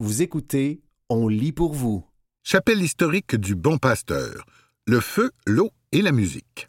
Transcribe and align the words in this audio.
Vous 0.00 0.22
écoutez 0.22 0.80
On 1.08 1.26
lit 1.26 1.50
pour 1.50 1.74
vous. 1.74 2.06
Chapelle 2.44 2.80
historique 2.80 3.34
du 3.34 3.56
Bon 3.56 3.78
Pasteur. 3.78 4.46
Le 4.86 5.00
feu, 5.00 5.32
l'eau 5.44 5.72
et 5.90 6.02
la 6.02 6.12
musique. 6.12 6.68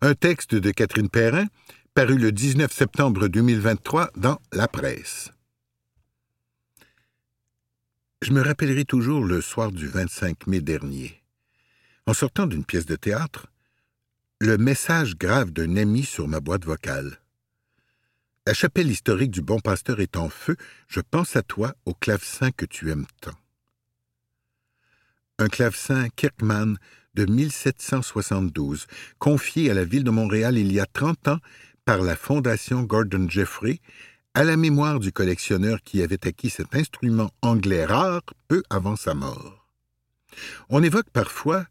Un 0.00 0.14
texte 0.14 0.54
de 0.54 0.70
Catherine 0.70 1.10
Perrin, 1.10 1.48
paru 1.92 2.16
le 2.16 2.32
19 2.32 2.72
septembre 2.72 3.28
2023 3.28 4.12
dans 4.16 4.40
La 4.54 4.68
Presse. 4.68 5.32
Je 8.22 8.32
me 8.32 8.40
rappellerai 8.40 8.86
toujours 8.86 9.22
le 9.22 9.42
soir 9.42 9.70
du 9.70 9.86
25 9.86 10.46
mai 10.46 10.62
dernier. 10.62 11.22
En 12.06 12.14
sortant 12.14 12.46
d'une 12.46 12.64
pièce 12.64 12.86
de 12.86 12.96
théâtre, 12.96 13.48
le 14.40 14.56
message 14.56 15.18
grave 15.18 15.50
d'un 15.50 15.76
ami 15.76 16.04
sur 16.04 16.26
ma 16.26 16.40
boîte 16.40 16.64
vocale. 16.64 17.21
La 18.44 18.54
chapelle 18.54 18.90
historique 18.90 19.30
du 19.30 19.40
Bon 19.40 19.60
Pasteur 19.60 20.00
est 20.00 20.16
en 20.16 20.28
feu, 20.28 20.56
je 20.88 20.98
pense 20.98 21.36
à 21.36 21.42
toi, 21.42 21.74
au 21.86 21.94
clavecin 21.94 22.50
que 22.50 22.66
tu 22.66 22.90
aimes 22.90 23.06
tant. 23.20 23.38
Un 25.38 25.46
clavecin 25.46 26.08
Kirkman 26.08 26.74
de 27.14 27.24
1772, 27.24 28.88
confié 29.20 29.70
à 29.70 29.74
la 29.74 29.84
ville 29.84 30.02
de 30.02 30.10
Montréal 30.10 30.58
il 30.58 30.72
y 30.72 30.80
a 30.80 30.86
30 30.86 31.28
ans 31.28 31.38
par 31.84 31.98
la 31.98 32.16
Fondation 32.16 32.82
Gordon 32.82 33.28
Jeffrey, 33.28 33.78
à 34.34 34.42
la 34.42 34.56
mémoire 34.56 34.98
du 34.98 35.12
collectionneur 35.12 35.80
qui 35.84 36.02
avait 36.02 36.26
acquis 36.26 36.50
cet 36.50 36.74
instrument 36.74 37.30
anglais 37.42 37.84
rare 37.84 38.22
peu 38.48 38.64
avant 38.70 38.96
sa 38.96 39.14
mort. 39.14 39.68
On 40.68 40.82
évoque 40.82 41.10
parfois 41.10 41.64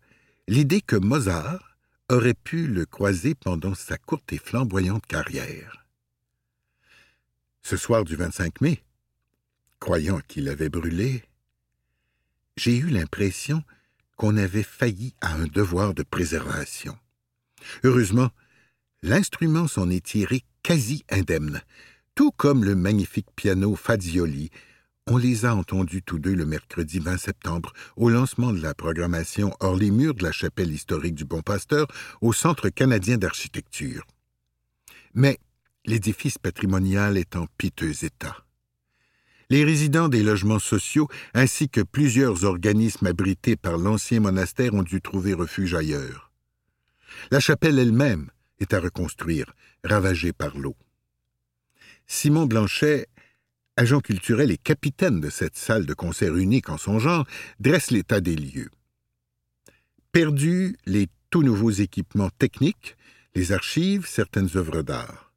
l'idée 0.48 0.79
que 0.79 0.95
Mozart 0.95 1.76
aurait 2.07 2.34
pu 2.34 2.67
le 2.67 2.85
croiser 2.85 3.35
pendant 3.35 3.76
sa 3.76 3.98
courte 3.98 4.31
et 4.31 4.38
flamboyante 4.38 5.05
carrière. 5.05 5.80
Ce 7.63 7.77
soir 7.77 8.03
du 8.03 8.15
25 8.15 8.61
mai, 8.61 8.83
croyant 9.79 10.20
qu'il 10.27 10.49
avait 10.49 10.70
brûlé, 10.70 11.23
j'ai 12.57 12.77
eu 12.77 12.87
l'impression 12.87 13.63
qu'on 14.17 14.37
avait 14.37 14.63
failli 14.63 15.15
à 15.21 15.34
un 15.34 15.45
devoir 15.45 15.93
de 15.93 16.03
préservation. 16.03 16.98
Heureusement, 17.84 18.29
l'instrument 19.01 19.68
s'en 19.68 19.90
est 19.90 20.05
tiré 20.05 20.43
quasi 20.63 21.03
indemne, 21.09 21.62
tout 22.15 22.31
comme 22.31 22.63
le 22.63 22.76
magnifique 22.76 23.29
piano 23.35 23.75
Fazioli. 23.75 24.49
On 25.07 25.18
les 25.18 25.46
a 25.46 25.55
entendus 25.55 26.03
tous 26.03 26.20
deux 26.20 26.35
le 26.35 26.46
mercredi 26.46 26.99
20 26.99 27.18
septembre 27.18 27.73
au 27.96 28.09
lancement 28.09 28.51
de 28.53 28.62
la 28.62 28.75
programmation 28.75 29.55
hors 29.59 29.75
les 29.75 29.91
murs 29.91 30.13
de 30.13 30.23
la 30.23 30.31
chapelle 30.31 30.71
historique 30.71 31.15
du 31.15 31.25
Bon 31.25 31.41
Pasteur 31.41 31.87
au 32.21 32.34
Centre 32.34 32.70
canadien 32.70 33.18
d'architecture. 33.18 34.05
Mais 35.13 35.40
l'édifice 35.85 36.37
patrimonial 36.37 37.18
est 37.18 37.35
en 37.35 37.48
piteux 37.57 38.04
état. 38.04 38.46
Les 39.49 39.65
résidents 39.65 40.07
des 40.07 40.24
logements 40.24 40.60
sociaux 40.60 41.10
ainsi 41.34 41.68
que 41.68 41.82
plusieurs 41.82 42.46
organismes 42.46 43.07
abrités 43.07 43.57
par 43.57 43.77
l'ancien 43.77 44.21
monastère 44.21 44.74
ont 44.74 44.84
dû 44.84 45.02
trouver 45.02 45.34
refuge 45.34 45.74
ailleurs. 45.74 46.32
La 47.32 47.40
chapelle 47.40 47.77
elle-même 47.77 48.32
est 48.59 48.74
à 48.74 48.79
reconstruire, 48.79 49.54
ravagée 49.84 50.32
par 50.32 50.57
l'eau. 50.57 50.76
Simon 52.07 52.46
Blanchet, 52.46 53.07
agent 53.76 53.99
culturel 53.99 54.52
et 54.52 54.57
capitaine 54.57 55.20
de 55.20 55.29
cette 55.29 55.57
salle 55.57 55.85
de 55.85 55.93
concert 55.93 56.35
unique 56.37 56.70
en 56.70 56.77
son 56.77 56.99
genre, 56.99 57.27
dresse 57.59 57.91
l'état 57.91 58.21
des 58.21 58.35
lieux. 58.35 58.70
Perdus 60.12 60.77
les 60.85 61.07
tout 61.29 61.43
nouveaux 61.43 61.71
équipements 61.71 62.29
techniques, 62.29 62.96
les 63.35 63.52
archives, 63.52 64.06
certaines 64.07 64.50
œuvres 64.56 64.81
d'art. 64.81 65.31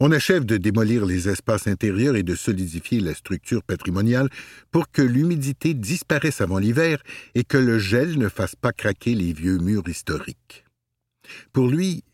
On 0.00 0.12
achève 0.12 0.44
de 0.44 0.56
démolir 0.56 1.06
les 1.06 1.28
espaces 1.28 1.66
intérieurs 1.66 2.16
et 2.16 2.22
de 2.22 2.34
solidifier 2.34 3.00
la 3.00 3.14
structure 3.14 3.62
patrimoniale 3.62 4.28
pour 4.70 4.90
que 4.90 5.02
l'humidité 5.02 5.74
disparaisse 5.74 6.40
avant 6.40 6.58
l'hiver 6.58 7.02
et 7.34 7.44
que 7.44 7.58
le 7.58 7.78
gel 7.78 8.18
ne 8.18 8.28
fasse 8.28 8.54
pas 8.54 8.72
craquer 8.72 9.14
les 9.14 9.32
vieux 9.32 9.58
murs 9.58 9.88
historiques. 9.88 10.64
Pour 11.52 11.68
lui, 11.68 12.04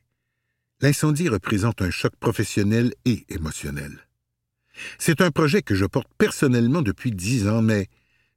l'incendie 0.81 1.29
représente 1.29 1.83
un 1.83 1.91
choc 1.91 2.15
professionnel 2.21 2.93
et 3.05 3.25
émotionnel. 3.29 4.09
C'est 4.99 5.21
un 5.21 5.31
projet 5.31 5.63
que 5.63 5.75
je 5.75 5.85
porte 5.85 6.09
personnellement 6.19 6.83
depuis 6.83 7.11
dix 7.11 7.49
ans, 7.49 7.63
mais 7.63 7.89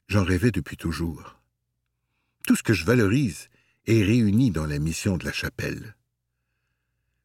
j'en 0.07 0.23
rêvais 0.23 0.51
depuis 0.51 0.77
toujours. 0.77 1.39
Tout 2.47 2.55
ce 2.55 2.63
que 2.63 2.73
je 2.73 2.85
valorise 2.85 3.49
est 3.85 4.03
réuni 4.03 4.51
dans 4.51 4.65
la 4.65 4.79
mission 4.79 5.17
de 5.17 5.25
la 5.25 5.31
chapelle. 5.31 5.95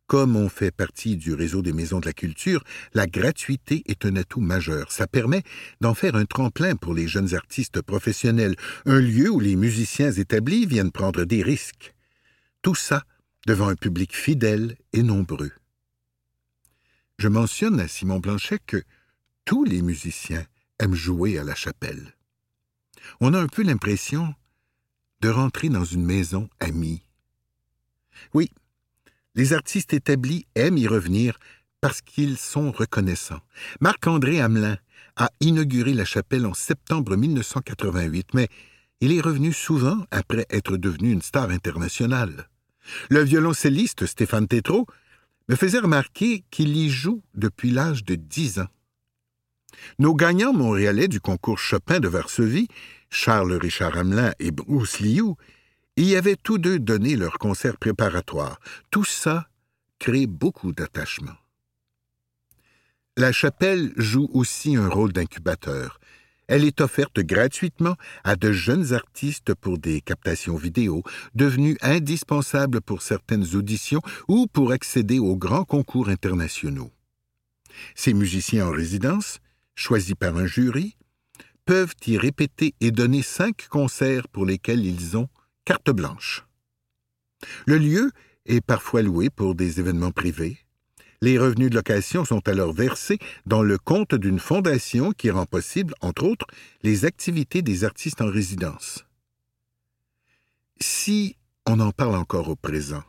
Comme 0.06 0.36
on 0.36 0.48
fait 0.48 0.70
partie 0.70 1.16
du 1.16 1.34
réseau 1.34 1.62
des 1.62 1.72
maisons 1.72 1.98
de 1.98 2.06
la 2.06 2.12
culture, 2.12 2.62
la 2.94 3.06
gratuité 3.06 3.82
est 3.86 4.06
un 4.06 4.14
atout 4.14 4.40
majeur. 4.40 4.92
Ça 4.92 5.08
permet 5.08 5.42
d'en 5.80 5.94
faire 5.94 6.14
un 6.14 6.26
tremplin 6.26 6.76
pour 6.76 6.94
les 6.94 7.08
jeunes 7.08 7.34
artistes 7.34 7.82
professionnels, 7.82 8.54
un 8.84 9.00
lieu 9.00 9.30
où 9.30 9.40
les 9.40 9.56
musiciens 9.56 10.12
établis 10.12 10.64
viennent 10.64 10.92
prendre 10.92 11.24
des 11.24 11.42
risques. 11.42 11.92
Tout 12.62 12.76
ça 12.76 13.04
devant 13.46 13.68
un 13.68 13.74
public 13.74 14.14
fidèle 14.14 14.76
et 14.92 15.02
nombreux. 15.02 15.52
Je 17.18 17.28
mentionne 17.28 17.80
à 17.80 17.88
Simon 17.88 18.20
Blanchet 18.20 18.60
que 18.64 18.82
tous 19.44 19.64
les 19.64 19.82
musiciens 19.82 20.44
aiment 20.78 20.94
jouer 20.94 21.38
à 21.38 21.44
la 21.44 21.54
chapelle. 21.54 22.14
On 23.20 23.34
a 23.34 23.40
un 23.40 23.46
peu 23.48 23.62
l'impression 23.62 24.34
de 25.20 25.30
rentrer 25.30 25.68
dans 25.68 25.84
une 25.84 26.04
maison 26.04 26.48
amie. 26.60 27.02
Oui, 28.34 28.50
les 29.36 29.52
artistes 29.52 29.92
établis 29.92 30.46
aiment 30.54 30.78
y 30.78 30.88
revenir 30.88 31.38
parce 31.80 32.00
qu'ils 32.00 32.38
sont 32.38 32.72
reconnaissants. 32.72 33.40
Marc-André 33.80 34.40
Hamelin 34.40 34.78
a 35.14 35.30
inauguré 35.40 35.94
la 35.94 36.04
chapelle 36.04 36.46
en 36.46 36.54
septembre 36.54 37.16
1988, 37.16 38.28
mais 38.34 38.48
il 39.00 39.12
est 39.12 39.20
revenu 39.20 39.52
souvent 39.52 39.98
après 40.10 40.46
être 40.50 40.76
devenu 40.78 41.12
une 41.12 41.22
star 41.22 41.50
internationale. 41.50 42.48
Le 43.10 43.22
violoncelliste 43.22 44.06
Stéphane 44.06 44.48
Tétrault 44.48 44.86
me 45.48 45.54
faisait 45.54 45.78
remarquer 45.78 46.44
qu'il 46.50 46.76
y 46.76 46.88
joue 46.88 47.22
depuis 47.34 47.70
l'âge 47.70 48.04
de 48.04 48.14
dix 48.14 48.58
ans. 48.58 48.68
Nos 49.98 50.14
gagnants 50.14 50.54
montréalais 50.54 51.08
du 51.08 51.20
concours 51.20 51.58
Chopin 51.58 52.00
de 52.00 52.08
Varsovie, 52.08 52.68
Charles 53.10 53.52
Richard 53.52 53.96
Hamelin 53.96 54.32
et 54.38 54.50
Bruce 54.50 55.00
Liu, 55.00 55.34
y 56.04 56.16
avaient 56.16 56.36
tous 56.36 56.58
deux 56.58 56.78
donné 56.78 57.16
leur 57.16 57.38
concert 57.38 57.76
préparatoire. 57.78 58.60
Tout 58.90 59.04
ça 59.04 59.48
crée 59.98 60.26
beaucoup 60.26 60.72
d'attachement. 60.72 61.36
La 63.16 63.32
chapelle 63.32 63.92
joue 63.96 64.28
aussi 64.34 64.76
un 64.76 64.88
rôle 64.88 65.12
d'incubateur. 65.12 65.98
Elle 66.48 66.64
est 66.64 66.80
offerte 66.80 67.18
gratuitement 67.20 67.96
à 68.24 68.36
de 68.36 68.52
jeunes 68.52 68.92
artistes 68.92 69.54
pour 69.54 69.78
des 69.78 70.00
captations 70.00 70.56
vidéo, 70.56 71.02
devenues 71.34 71.78
indispensables 71.80 72.80
pour 72.80 73.02
certaines 73.02 73.56
auditions 73.56 74.02
ou 74.28 74.46
pour 74.46 74.70
accéder 74.70 75.18
aux 75.18 75.36
grands 75.36 75.64
concours 75.64 76.08
internationaux. 76.08 76.92
Ces 77.94 78.14
musiciens 78.14 78.68
en 78.68 78.70
résidence, 78.70 79.40
choisis 79.74 80.14
par 80.14 80.36
un 80.36 80.46
jury, 80.46 80.96
peuvent 81.64 81.94
y 82.06 82.16
répéter 82.16 82.74
et 82.80 82.90
donner 82.92 83.22
cinq 83.22 83.66
concerts 83.68 84.28
pour 84.28 84.46
lesquels 84.46 84.84
ils 84.84 85.16
ont 85.16 85.28
carte 85.66 85.90
blanche. 85.90 86.46
Le 87.66 87.76
lieu 87.76 88.12
est 88.46 88.62
parfois 88.62 89.02
loué 89.02 89.28
pour 89.28 89.54
des 89.54 89.80
événements 89.80 90.12
privés. 90.12 90.58
Les 91.20 91.38
revenus 91.38 91.70
de 91.70 91.74
location 91.74 92.24
sont 92.24 92.46
alors 92.48 92.72
versés 92.72 93.18
dans 93.46 93.62
le 93.62 93.76
compte 93.76 94.14
d'une 94.14 94.38
fondation 94.38 95.12
qui 95.12 95.30
rend 95.30 95.44
possible, 95.44 95.92
entre 96.00 96.24
autres, 96.24 96.46
les 96.82 97.04
activités 97.04 97.62
des 97.62 97.84
artistes 97.84 98.20
en 98.20 98.30
résidence. 98.30 99.04
Si 100.80 101.36
on 101.66 101.80
en 101.80 101.90
parle 101.90 102.14
encore 102.14 102.48
au 102.48 102.56
présent, 102.56 103.02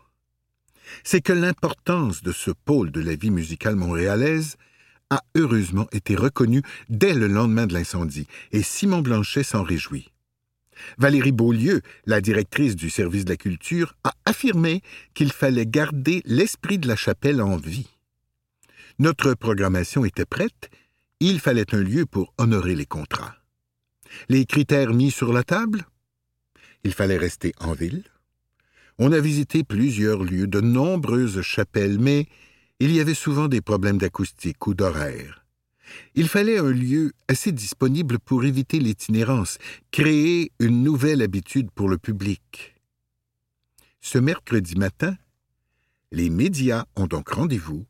c'est 1.03 1.21
que 1.21 1.33
l'importance 1.33 2.23
de 2.23 2.31
ce 2.31 2.49
pôle 2.49 2.91
de 2.91 3.01
la 3.01 3.15
vie 3.15 3.31
musicale 3.31 3.75
montréalaise 3.75 4.55
a 5.09 5.21
heureusement 5.35 5.87
été 5.91 6.15
reconnue 6.15 6.63
dès 6.89 7.13
le 7.13 7.27
lendemain 7.27 7.67
de 7.67 7.73
l'incendie, 7.73 8.27
et 8.51 8.63
Simon 8.63 9.01
Blanchet 9.01 9.43
s'en 9.43 9.63
réjouit. 9.63 10.11
Valérie 10.97 11.31
Beaulieu, 11.31 11.81
la 12.05 12.21
directrice 12.21 12.75
du 12.75 12.89
service 12.89 13.25
de 13.25 13.31
la 13.31 13.37
culture, 13.37 13.95
a 14.03 14.13
affirmé 14.25 14.81
qu'il 15.13 15.31
fallait 15.31 15.65
garder 15.65 16.21
l'esprit 16.25 16.77
de 16.77 16.87
la 16.87 16.95
chapelle 16.95 17.41
en 17.41 17.57
vie. 17.57 17.87
Notre 18.99 19.33
programmation 19.33 20.05
était 20.05 20.25
prête, 20.25 20.69
il 21.19 21.39
fallait 21.39 21.73
un 21.73 21.81
lieu 21.81 22.05
pour 22.05 22.33
honorer 22.37 22.75
les 22.75 22.85
contrats. 22.85 23.35
Les 24.29 24.45
critères 24.45 24.93
mis 24.93 25.11
sur 25.11 25.33
la 25.33 25.43
table? 25.43 25.85
Il 26.83 26.93
fallait 26.93 27.17
rester 27.17 27.53
en 27.59 27.73
ville. 27.73 28.03
On 28.99 29.11
a 29.11 29.19
visité 29.19 29.63
plusieurs 29.63 30.23
lieux, 30.23 30.47
de 30.47 30.61
nombreuses 30.61 31.41
chapelles, 31.41 31.99
mais 31.99 32.27
il 32.79 32.91
y 32.91 32.99
avait 32.99 33.13
souvent 33.13 33.47
des 33.47 33.61
problèmes 33.61 33.97
d'acoustique 33.97 34.65
ou 34.67 34.73
d'horaire. 34.73 35.46
Il 36.15 36.27
fallait 36.27 36.57
un 36.57 36.71
lieu 36.71 37.13
assez 37.27 37.51
disponible 37.51 38.19
pour 38.19 38.45
éviter 38.45 38.79
l'itinérance, 38.79 39.57
créer 39.91 40.51
une 40.59 40.83
nouvelle 40.83 41.21
habitude 41.21 41.69
pour 41.71 41.89
le 41.89 41.97
public. 41.97 42.75
Ce 43.99 44.17
mercredi 44.17 44.75
matin, 44.75 45.15
les 46.11 46.29
médias 46.29 46.85
ont 46.95 47.07
donc 47.07 47.29
rendez-vous 47.29 47.85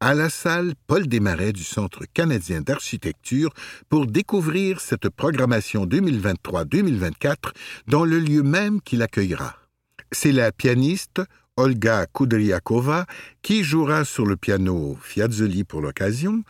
à 0.00 0.14
la 0.14 0.28
salle 0.28 0.74
Paul 0.86 1.06
Desmarais 1.06 1.52
du 1.52 1.64
Centre 1.64 2.04
canadien 2.12 2.60
d'architecture 2.60 3.50
pour 3.88 4.06
découvrir 4.06 4.80
cette 4.80 5.08
programmation 5.08 5.86
2023-2024 5.86 7.52
dans 7.86 8.04
le 8.04 8.18
lieu 8.18 8.42
même 8.42 8.80
qui 8.82 8.96
l'accueillera. 8.96 9.56
C'est 10.12 10.32
la 10.32 10.52
pianiste 10.52 11.22
Olga 11.56 12.06
Kudryakova 12.12 13.06
qui 13.40 13.64
jouera 13.64 14.04
sur 14.04 14.26
le 14.26 14.36
piano 14.36 14.98
Fiazzoli 15.00 15.64
pour 15.64 15.80
l'occasion, 15.80 16.42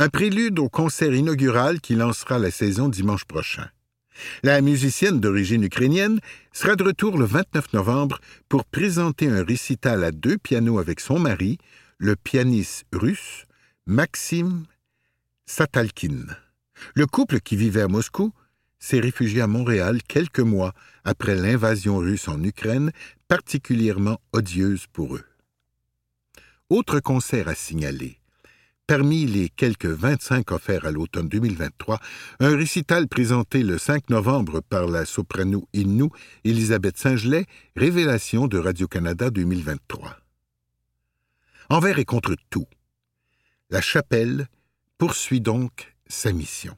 un 0.00 0.08
prélude 0.08 0.58
au 0.58 0.70
concert 0.70 1.12
inaugural 1.12 1.78
qui 1.78 1.94
lancera 1.94 2.38
la 2.38 2.50
saison 2.50 2.88
dimanche 2.88 3.26
prochain. 3.26 3.68
La 4.42 4.62
musicienne 4.62 5.20
d'origine 5.20 5.62
ukrainienne 5.62 6.20
sera 6.54 6.74
de 6.74 6.84
retour 6.84 7.18
le 7.18 7.26
29 7.26 7.74
novembre 7.74 8.18
pour 8.48 8.64
présenter 8.64 9.28
un 9.28 9.44
récital 9.44 10.02
à 10.02 10.10
deux 10.10 10.38
pianos 10.38 10.78
avec 10.78 11.00
son 11.00 11.18
mari, 11.18 11.58
le 11.98 12.16
pianiste 12.16 12.86
russe 12.94 13.44
Maxime 13.84 14.64
Satalkin. 15.44 16.24
Le 16.94 17.06
couple 17.06 17.40
qui 17.40 17.56
vivait 17.56 17.82
à 17.82 17.88
Moscou 17.88 18.32
s'est 18.78 19.00
réfugié 19.00 19.42
à 19.42 19.46
Montréal 19.46 20.00
quelques 20.08 20.40
mois 20.40 20.72
après 21.04 21.34
l'invasion 21.34 21.98
russe 21.98 22.26
en 22.26 22.42
Ukraine, 22.42 22.90
particulièrement 23.28 24.18
odieuse 24.32 24.86
pour 24.94 25.16
eux. 25.16 25.26
Autre 26.70 27.00
concert 27.00 27.48
à 27.48 27.54
signaler. 27.54 28.19
Parmi 28.90 29.24
les 29.24 29.48
quelques 29.48 29.86
25 29.86 30.50
offerts 30.50 30.84
à 30.84 30.90
l'automne 30.90 31.28
2023, 31.28 32.00
un 32.40 32.56
récital 32.56 33.06
présenté 33.06 33.62
le 33.62 33.78
5 33.78 34.10
novembre 34.10 34.62
par 34.62 34.88
la 34.88 35.04
soprano 35.04 35.68
Innu 35.72 36.08
Elisabeth 36.42 36.96
Saint-Gelais, 36.96 37.46
Révélation 37.76 38.48
de 38.48 38.58
Radio-Canada 38.58 39.30
2023 39.30 40.16
envers 41.68 42.00
et 42.00 42.04
contre 42.04 42.34
tout. 42.50 42.66
La 43.70 43.80
chapelle 43.80 44.48
poursuit 44.98 45.40
donc 45.40 45.94
sa 46.08 46.32
mission. 46.32 46.76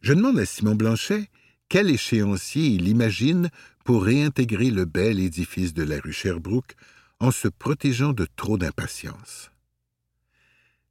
Je 0.00 0.12
demande 0.12 0.38
à 0.38 0.46
Simon 0.46 0.76
Blanchet 0.76 1.28
quel 1.68 1.90
échéancier 1.90 2.68
il 2.68 2.86
imagine 2.86 3.50
pour 3.84 4.04
réintégrer 4.04 4.70
le 4.70 4.84
bel 4.84 5.18
édifice 5.18 5.74
de 5.74 5.82
la 5.82 5.98
rue 5.98 6.12
Sherbrooke 6.12 6.76
en 7.18 7.32
se 7.32 7.48
protégeant 7.48 8.12
de 8.12 8.28
trop 8.36 8.58
d'impatience. 8.58 9.50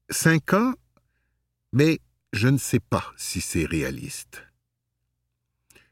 Cinq 0.09 0.53
ans, 0.53 0.73
mais 1.73 1.99
je 2.31 2.47
ne 2.47 2.57
sais 2.57 2.79
pas 2.79 3.03
si 3.17 3.41
c'est 3.41 3.65
réaliste. 3.65 4.41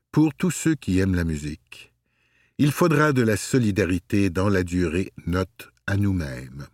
Pour 0.09 0.33
tous 0.33 0.51
ceux 0.51 0.75
qui 0.75 0.99
aiment 0.99 1.15
la 1.15 1.25
musique, 1.25 1.91
il 2.57 2.71
faudra 2.71 3.11
de 3.11 3.21
la 3.21 3.35
solidarité 3.35 4.29
dans 4.29 4.47
la 4.47 4.63
durée, 4.63 5.11
note 5.25 5.69
à 5.85 5.97
nous-mêmes. 5.97 6.65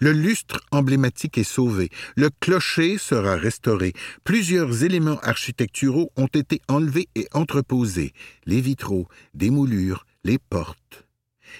Le 0.00 0.12
lustre 0.12 0.62
emblématique 0.70 1.36
est 1.36 1.44
sauvé, 1.44 1.90
le 2.16 2.30
clocher 2.30 2.96
sera 2.96 3.36
restauré, 3.36 3.92
plusieurs 4.24 4.82
éléments 4.82 5.20
architecturaux 5.20 6.10
ont 6.16 6.28
été 6.28 6.62
enlevés 6.68 7.08
et 7.14 7.28
entreposés, 7.34 8.14
les 8.46 8.62
vitraux, 8.62 9.08
des 9.34 9.50
moulures, 9.50 10.06
les 10.24 10.38
portes. 10.38 11.06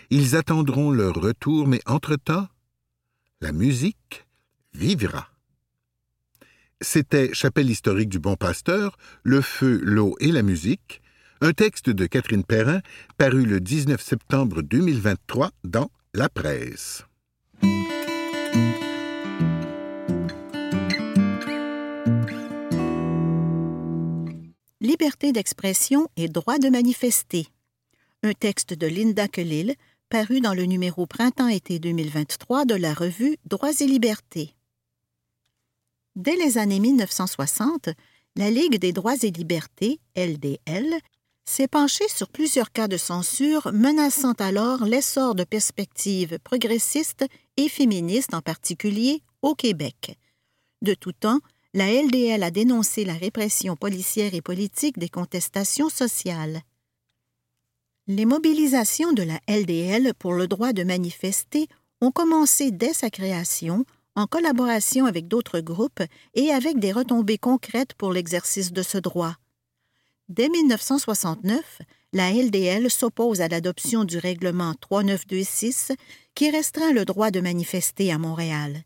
Ils 0.09 0.37
attendront 0.37 0.91
leur 0.91 1.17
retour, 1.17 1.69
mais 1.69 1.81
entre-temps, 1.85 2.49
la 3.43 3.53
musique 3.53 4.26
vivra. 4.77 5.29
C'était 6.81 7.33
Chapelle 7.33 7.71
historique 7.71 8.11
du 8.11 8.19
Bon 8.19 8.37
Pasteur, 8.37 8.99
Le 9.23 9.41
feu, 9.41 9.81
l'eau 9.83 10.15
et 10.21 10.31
la 10.31 10.43
musique, 10.43 11.01
un 11.41 11.53
texte 11.53 11.89
de 11.89 12.07
Catherine 12.07 12.45
Perrin 12.45 12.81
paru 13.17 13.45
le 13.47 13.61
19 13.61 14.01
septembre 14.01 14.63
2023 14.63 15.51
dans 15.65 15.91
La 16.13 16.29
Presse. 16.29 17.05
Liberté 24.81 25.33
d'expression 25.33 26.09
et 26.17 26.29
droit 26.29 26.59
de 26.59 26.69
manifester. 26.69 27.47
Un 28.23 28.33
texte 28.33 28.75
de 28.75 28.87
Linda 28.87 29.29
Kelil 29.29 29.75
paru 30.11 30.41
dans 30.41 30.55
le 30.55 30.65
numéro 30.65 31.07
Printemps-été 31.07 31.79
2023 31.79 32.65
de 32.65 32.75
la 32.75 32.95
revue 32.95 33.37
Droits 33.47 33.81
et 33.81 33.87
libertés. 33.87 34.56
Dès 36.17 36.37
les 36.37 36.57
années 36.57 36.81
1960, 36.81 37.91
la 38.37 38.51
Ligue 38.51 38.79
des 38.79 38.93
droits 38.93 39.17
et 39.23 39.31
libertés, 39.31 40.01
LDL, 40.17 40.99
s'est 41.45 41.69
penchée 41.69 42.09
sur 42.09 42.29
plusieurs 42.29 42.73
cas 42.73 42.89
de 42.89 42.97
censure 42.97 43.71
menaçant 43.73 44.33
alors 44.33 44.85
l'essor 44.85 45.35
de 45.35 45.45
perspectives 45.45 46.39
progressistes 46.41 47.27
et 47.57 47.69
féministes 47.69 48.35
en 48.35 48.41
particulier 48.41 49.23
au 49.43 49.55
Québec. 49.55 50.19
De 50.83 50.95
tout 50.95 51.13
temps, 51.13 51.41
la 51.75 51.93
LDL 51.93 52.43
a 52.43 52.51
dénoncé 52.51 53.05
la 53.05 53.15
répression 53.15 53.77
policière 53.77 54.35
et 54.35 54.41
politique 54.41 54.99
des 54.99 55.11
contestations 55.11 55.91
sociales. 55.91 56.63
Les 58.07 58.25
mobilisations 58.25 59.13
de 59.13 59.23
la 59.23 59.41
LDL 59.49 60.15
pour 60.15 60.33
le 60.33 60.49
droit 60.49 60.73
de 60.73 60.83
manifester 60.83 61.69
ont 62.01 62.13
commencé 62.13 62.71
dès 62.71 62.93
sa 62.93 63.11
création, 63.11 63.85
en 64.17 64.27
collaboration 64.27 65.05
avec 65.05 65.29
d'autres 65.29 65.61
groupes 65.61 66.03
et 66.35 66.51
avec 66.51 66.81
des 66.81 66.91
retombées 66.91 67.39
concrètes 67.39 67.95
pour 67.95 68.13
l'exercice 68.13 68.73
de 68.73 68.83
ce 68.83 68.99
droit. 68.99 69.37
Dès 70.29 70.49
1969, 70.49 71.83
la 72.13 72.33
LDL 72.33 72.91
s'oppose 72.91 73.41
à 73.41 73.49
l'adoption 73.49 74.05
du 74.05 74.19
règlement 74.19 74.75
3926 74.75 75.93
qui 76.35 76.51
restreint 76.51 76.93
le 76.93 77.05
droit 77.05 77.31
de 77.31 77.41
manifester 77.41 78.11
à 78.11 78.19
Montréal. 78.19 78.83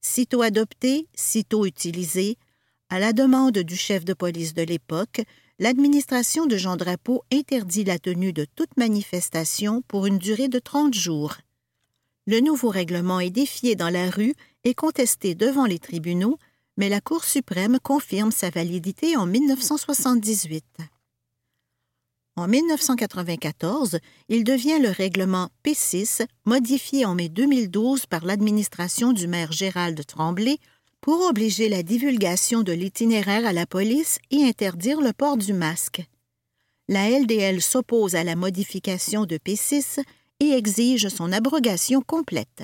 Sitôt 0.00 0.40
adopté, 0.40 1.08
sitôt 1.14 1.66
utilisé, 1.66 2.38
à 2.88 2.98
la 2.98 3.12
demande 3.12 3.58
du 3.58 3.76
chef 3.76 4.04
de 4.04 4.14
police 4.14 4.54
de 4.54 4.62
l'époque, 4.62 5.20
l'administration 5.58 6.46
de 6.46 6.56
Jean 6.56 6.76
Drapeau 6.76 7.22
interdit 7.32 7.84
la 7.84 7.98
tenue 7.98 8.32
de 8.32 8.46
toute 8.56 8.76
manifestation 8.76 9.82
pour 9.82 10.06
une 10.06 10.18
durée 10.18 10.48
de 10.48 10.58
30 10.58 10.94
jours. 10.94 11.36
Le 12.26 12.40
nouveau 12.40 12.68
règlement 12.68 13.20
est 13.20 13.30
défié 13.30 13.74
dans 13.76 13.90
la 13.90 14.08
rue 14.10 14.34
et 14.64 14.74
contesté 14.74 15.34
devant 15.34 15.66
les 15.66 15.78
tribunaux, 15.78 16.38
mais 16.76 16.88
la 16.88 17.00
Cour 17.00 17.24
suprême 17.24 17.78
confirme 17.82 18.32
sa 18.32 18.50
validité 18.50 19.16
en 19.16 19.26
1978. 19.26 20.64
En 22.36 22.48
1994, 22.48 23.98
il 24.28 24.44
devient 24.44 24.78
le 24.80 24.90
règlement 24.90 25.50
P6, 25.64 26.24
modifié 26.46 27.04
en 27.04 27.14
mai 27.14 27.28
2012 27.28 28.06
par 28.06 28.24
l'administration 28.24 29.12
du 29.12 29.26
maire 29.26 29.52
Gérald 29.52 30.00
Tremblay 30.06 30.56
pour 31.00 31.20
obliger 31.22 31.68
la 31.68 31.82
divulgation 31.82 32.62
de 32.62 32.72
l'itinéraire 32.72 33.46
à 33.46 33.52
la 33.52 33.66
police 33.66 34.18
et 34.30 34.44
interdire 34.44 35.00
le 35.00 35.12
port 35.12 35.36
du 35.36 35.52
masque. 35.52 36.02
La 36.88 37.10
LDL 37.10 37.60
s'oppose 37.60 38.14
à 38.14 38.24
la 38.24 38.36
modification 38.36 39.24
de 39.24 39.36
P6 39.36 40.02
et 40.40 40.50
exige 40.52 41.08
son 41.08 41.32
abrogation 41.32 42.00
complète. 42.00 42.62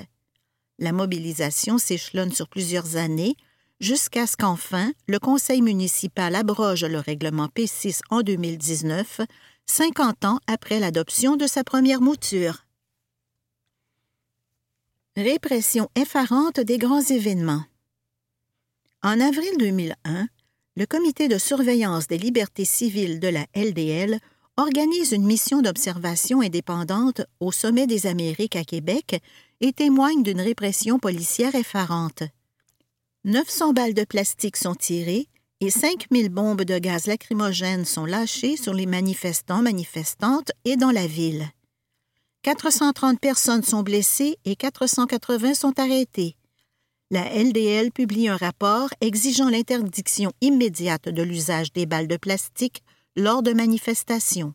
La 0.79 0.91
mobilisation 0.91 1.77
s'échelonne 1.77 2.31
sur 2.31 2.47
plusieurs 2.47 2.97
années 2.97 3.35
jusqu'à 3.79 4.27
ce 4.27 4.37
qu'enfin 4.37 4.91
le 5.07 5.19
Conseil 5.19 5.61
municipal 5.61 6.35
abroge 6.35 6.83
le 6.83 6.99
règlement 6.99 7.47
P6 7.47 8.01
en 8.09 8.21
2019 8.21 9.21
50 9.65 10.25
ans 10.25 10.39
après 10.47 10.79
l'adoption 10.79 11.35
de 11.35 11.47
sa 11.47 11.63
première 11.63 12.01
mouture. 12.01 12.63
Répression 15.15 15.89
effarante 15.95 16.59
des 16.59 16.77
grands 16.77 17.01
événements. 17.01 17.63
En 19.03 19.19
avril 19.19 19.51
2001, 19.59 20.27
le 20.75 20.85
Comité 20.85 21.27
de 21.27 21.37
surveillance 21.37 22.07
des 22.07 22.17
libertés 22.17 22.65
civiles 22.65 23.19
de 23.19 23.27
la 23.27 23.45
LDL 23.55 24.19
organise 24.57 25.11
une 25.11 25.25
mission 25.25 25.61
d'observation 25.61 26.41
indépendante 26.41 27.21
au 27.39 27.51
sommet 27.51 27.87
des 27.87 28.07
Amériques 28.07 28.55
à 28.55 28.63
Québec 28.63 29.21
et 29.61 29.73
témoigne 29.73 30.23
d'une 30.23 30.41
répression 30.41 30.99
policière 30.99 31.55
effarante. 31.55 32.23
900 33.23 33.73
balles 33.73 33.93
de 33.93 34.03
plastique 34.03 34.57
sont 34.57 34.75
tirées 34.75 35.27
et 35.59 35.69
5000 35.69 36.29
bombes 36.29 36.63
de 36.63 36.77
gaz 36.77 37.07
lacrymogène 37.07 37.85
sont 37.85 38.05
lâchées 38.05 38.57
sur 38.57 38.73
les 38.73 38.85
manifestants, 38.85 39.61
manifestantes 39.61 40.51
et 40.65 40.77
dans 40.77 40.91
la 40.91 41.07
ville. 41.07 41.47
430 42.43 43.19
personnes 43.19 43.63
sont 43.63 43.83
blessées 43.83 44.37
et 44.45 44.55
480 44.55 45.55
sont 45.55 45.79
arrêtées. 45.79 46.35
La 47.09 47.33
LDL 47.33 47.91
publie 47.91 48.27
un 48.27 48.37
rapport 48.37 48.89
exigeant 49.01 49.49
l'interdiction 49.49 50.31
immédiate 50.41 51.09
de 51.09 51.23
l'usage 51.23 51.73
des 51.73 51.85
balles 51.85 52.07
de 52.07 52.17
plastique 52.17 52.83
lors 53.15 53.41
de 53.41 53.53
manifestations. 53.53 54.53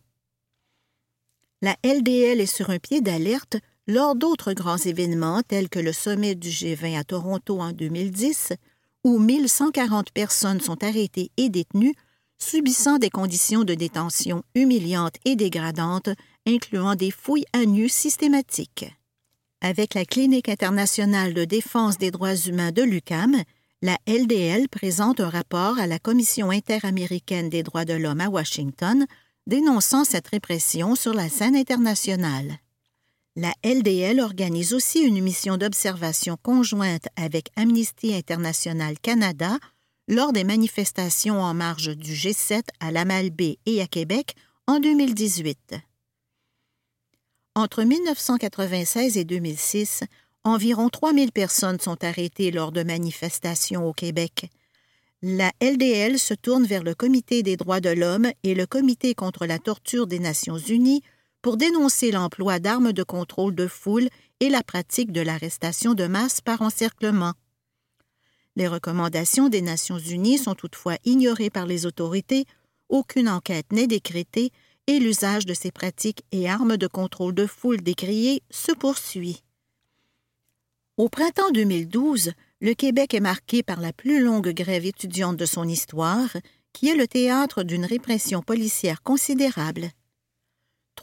La 1.63 1.77
LDL 1.85 2.41
est 2.41 2.47
sur 2.47 2.71
un 2.71 2.79
pied 2.79 3.01
d'alerte 3.01 3.57
lors 3.87 4.15
d'autres 4.15 4.53
grands 4.53 4.79
événements 4.79 5.43
tels 5.43 5.69
que 5.69 5.79
le 5.79 5.93
sommet 5.93 6.35
du 6.35 6.49
G20 6.49 6.99
à 6.99 7.05
Toronto 7.05 7.61
en 7.61 7.73
2010, 7.73 8.53
où 9.05 9.19
1140 9.19 10.13
personnes 10.13 10.61
sont 10.61 10.83
arrêtées 10.85 11.31
et 11.37 11.49
détenues, 11.49 11.95
subissant 12.39 12.99
des 12.99 13.11
conditions 13.11 13.65
de 13.65 13.75
détention 13.75 14.43
humiliantes 14.55 15.17
et 15.25 15.37
dégradantes, 15.37 16.11
incluant 16.47 16.95
des 16.95 17.11
fouilles 17.11 17.47
à 17.53 17.65
nu 17.65 17.89
systématiques. 17.89 18.87
Avec 19.61 19.95
la 19.95 20.05
Clinique 20.05 20.49
internationale 20.49 21.35
de 21.35 21.45
défense 21.45 21.99
des 21.99 22.11
droits 22.11 22.35
humains 22.35 22.73
de 22.73 22.83
l'UCAM, 22.83 23.43
la 23.81 23.97
LDL 24.07 24.69
présente 24.69 25.21
un 25.21 25.29
rapport 25.29 25.79
à 25.79 25.87
la 25.87 25.99
Commission 25.99 26.51
interaméricaine 26.51 27.49
des 27.49 27.63
droits 27.63 27.85
de 27.85 27.95
l'homme 27.95 28.21
à 28.21 28.29
Washington 28.29 29.07
dénonçant 29.47 30.05
cette 30.05 30.29
répression 30.29 30.95
sur 30.95 31.15
la 31.15 31.29
scène 31.29 31.57
internationale. 31.57 32.59
La 33.35 33.55
LDL 33.65 34.21
organise 34.21 34.75
aussi 34.75 35.01
une 35.01 35.23
mission 35.23 35.57
d'observation 35.57 36.37
conjointe 36.43 37.07
avec 37.17 37.49
Amnesty 37.57 38.13
International 38.15 38.99
Canada 39.01 39.57
lors 40.07 40.35
des 40.35 40.45
manifestations 40.45 41.41
en 41.41 41.55
marge 41.55 41.97
du 41.97 42.13
G7 42.13 42.63
à 42.81 42.91
Lamalbé 42.91 43.59
et 43.65 43.81
à 43.81 43.87
Québec 43.87 44.35
en 44.67 44.81
2018. 44.81 45.77
Entre 47.55 47.85
1996 47.85 49.17
et 49.17 49.25
2006, 49.25 50.05
environ 50.45 50.91
3000 50.91 51.33
personnes 51.33 51.81
sont 51.81 52.05
arrêtées 52.05 52.51
lors 52.51 52.71
de 52.71 52.83
manifestations 52.83 53.89
au 53.89 53.95
Québec. 53.95 54.51
La 55.23 55.53
LDL 55.63 56.19
se 56.19 56.35
tourne 56.35 56.67
vers 56.67 56.83
le 56.83 56.95
Comité 56.95 57.43
des 57.43 57.57
droits 57.57 57.81
de 57.81 57.91
l'homme 57.91 58.31
et 58.43 58.55
le 58.55 58.67
Comité 58.67 59.15
contre 59.15 59.47
la 59.47 59.59
torture 59.59 60.07
des 60.07 60.19
Nations 60.19 60.59
unies 60.59 61.03
pour 61.43 61.57
dénoncer 61.57 62.13
l'emploi 62.13 62.61
d'armes 62.61 62.93
de 62.93 63.03
contrôle 63.03 63.55
de 63.55 63.67
foule 63.67 64.09
et 64.41 64.49
la 64.49 64.63
pratique 64.63 65.13
de 65.13 65.21
l'arrestation 65.21 65.95
de 65.95 66.07
masse 66.07 66.41
par 66.41 66.63
encerclement. 66.63 67.35
Les 68.55 68.69
recommandations 68.69 69.49
des 69.49 69.63
Nations 69.63 69.99
unies 69.99 70.39
sont 70.39 70.55
toutefois 70.55 70.97
ignorées 71.05 71.51
par 71.51 71.67
les 71.67 71.87
autorités, 71.87 72.45
aucune 72.89 73.29
enquête 73.29 73.73
n'est 73.73 73.87
décrétée 73.87 74.51
et 74.87 74.99
l'usage 74.99 75.47
de 75.47 75.55
ces 75.55 75.71
pratiques 75.71 76.23
et 76.33 76.49
armes 76.49 76.77
de 76.77 76.87
contrôle 76.87 77.35
de 77.35 77.47
foule 77.47 77.81
décriées 77.81 78.43
se 78.51 78.73
poursuit. 78.73 79.43
Au 80.99 81.09
printemps 81.09 81.51
2012, 81.51 82.33
le 82.61 82.75
Québec 82.75 83.15
est 83.15 83.21
marqué 83.21 83.63
par 83.63 83.81
la 83.81 83.93
plus 83.93 84.23
longue 84.23 84.51
grève 84.51 84.85
étudiante 84.85 85.37
de 85.37 85.47
son 85.47 85.67
histoire, 85.67 86.37
qui 86.73 86.89
est 86.89 86.97
le 86.97 87.09
théâtre 87.09 87.63
d'une 87.63 87.85
répression 87.85 88.43
policière 88.43 89.03
considérable. 89.03 89.91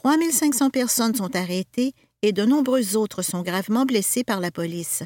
3500 0.02 0.70
personnes 0.70 1.14
sont 1.14 1.36
arrêtées 1.36 1.92
et 2.22 2.32
de 2.32 2.46
nombreuses 2.46 2.96
autres 2.96 3.20
sont 3.20 3.42
gravement 3.42 3.84
blessées 3.84 4.24
par 4.24 4.40
la 4.40 4.50
police. 4.50 5.02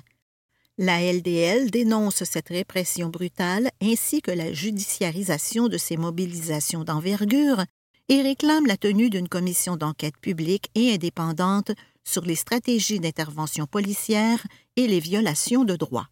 La 0.78 1.00
LDL 1.00 1.72
dénonce 1.72 2.22
cette 2.22 2.50
répression 2.50 3.08
brutale 3.08 3.70
ainsi 3.82 4.22
que 4.22 4.30
la 4.30 4.52
judiciarisation 4.52 5.66
de 5.66 5.78
ces 5.78 5.96
mobilisations 5.96 6.84
d'envergure 6.84 7.64
et 8.08 8.22
réclame 8.22 8.66
la 8.66 8.76
tenue 8.76 9.10
d'une 9.10 9.28
commission 9.28 9.76
d'enquête 9.76 10.16
publique 10.16 10.70
et 10.76 10.94
indépendante 10.94 11.72
sur 12.04 12.22
les 12.22 12.36
stratégies 12.36 13.00
d'intervention 13.00 13.66
policière 13.66 14.46
et 14.76 14.86
les 14.86 15.00
violations 15.00 15.64
de 15.64 15.74
droits. 15.74 16.08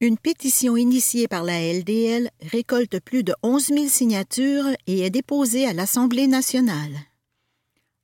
Une 0.00 0.18
pétition 0.18 0.76
initiée 0.76 1.28
par 1.28 1.44
la 1.44 1.72
LDL 1.72 2.30
récolte 2.50 2.98
plus 2.98 3.22
de 3.22 3.32
11 3.44 3.66
000 3.68 3.86
signatures 3.86 4.66
et 4.88 5.02
est 5.02 5.10
déposée 5.10 5.68
à 5.68 5.72
l'Assemblée 5.72 6.26
nationale. 6.26 7.11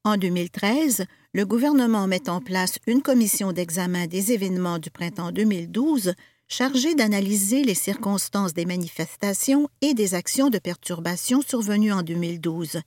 En 0.04 0.16
2013, 0.16 1.04
le 1.34 1.44
gouvernement 1.44 2.06
met 2.06 2.28
en 2.28 2.40
place 2.40 2.78
une 2.86 3.02
commission 3.02 3.52
d'examen 3.52 4.06
des 4.06 4.32
événements 4.32 4.78
du 4.78 4.90
printemps 4.90 5.32
2012 5.32 6.14
chargée 6.48 6.94
d'analyser 6.94 7.62
les 7.62 7.74
circonstances 7.74 8.54
des 8.54 8.64
manifestations 8.64 9.68
et 9.82 9.94
des 9.94 10.14
actions 10.14 10.48
de 10.48 10.58
perturbation 10.58 11.42
survenues 11.42 11.92
en 11.92 12.02
2012. 12.02 12.80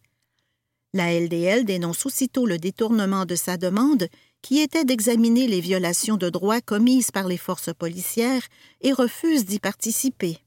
La 0.94 1.14
LDL 1.14 1.64
dénonce 1.64 2.06
aussitôt 2.06 2.46
le 2.46 2.58
détournement 2.58 3.26
de 3.26 3.36
sa 3.36 3.58
demande, 3.58 4.08
qui 4.42 4.60
était 4.60 4.84
d'examiner 4.84 5.48
les 5.48 5.62
violations 5.62 6.18
de 6.18 6.30
droits 6.30 6.62
commises 6.62 7.12
par 7.12 7.28
les 7.28 7.38
forces 7.38 7.74
policières 7.74 8.44
et 8.82 8.92
refuse 8.92 9.46
d'y 9.46 9.60
participer. 9.60 10.40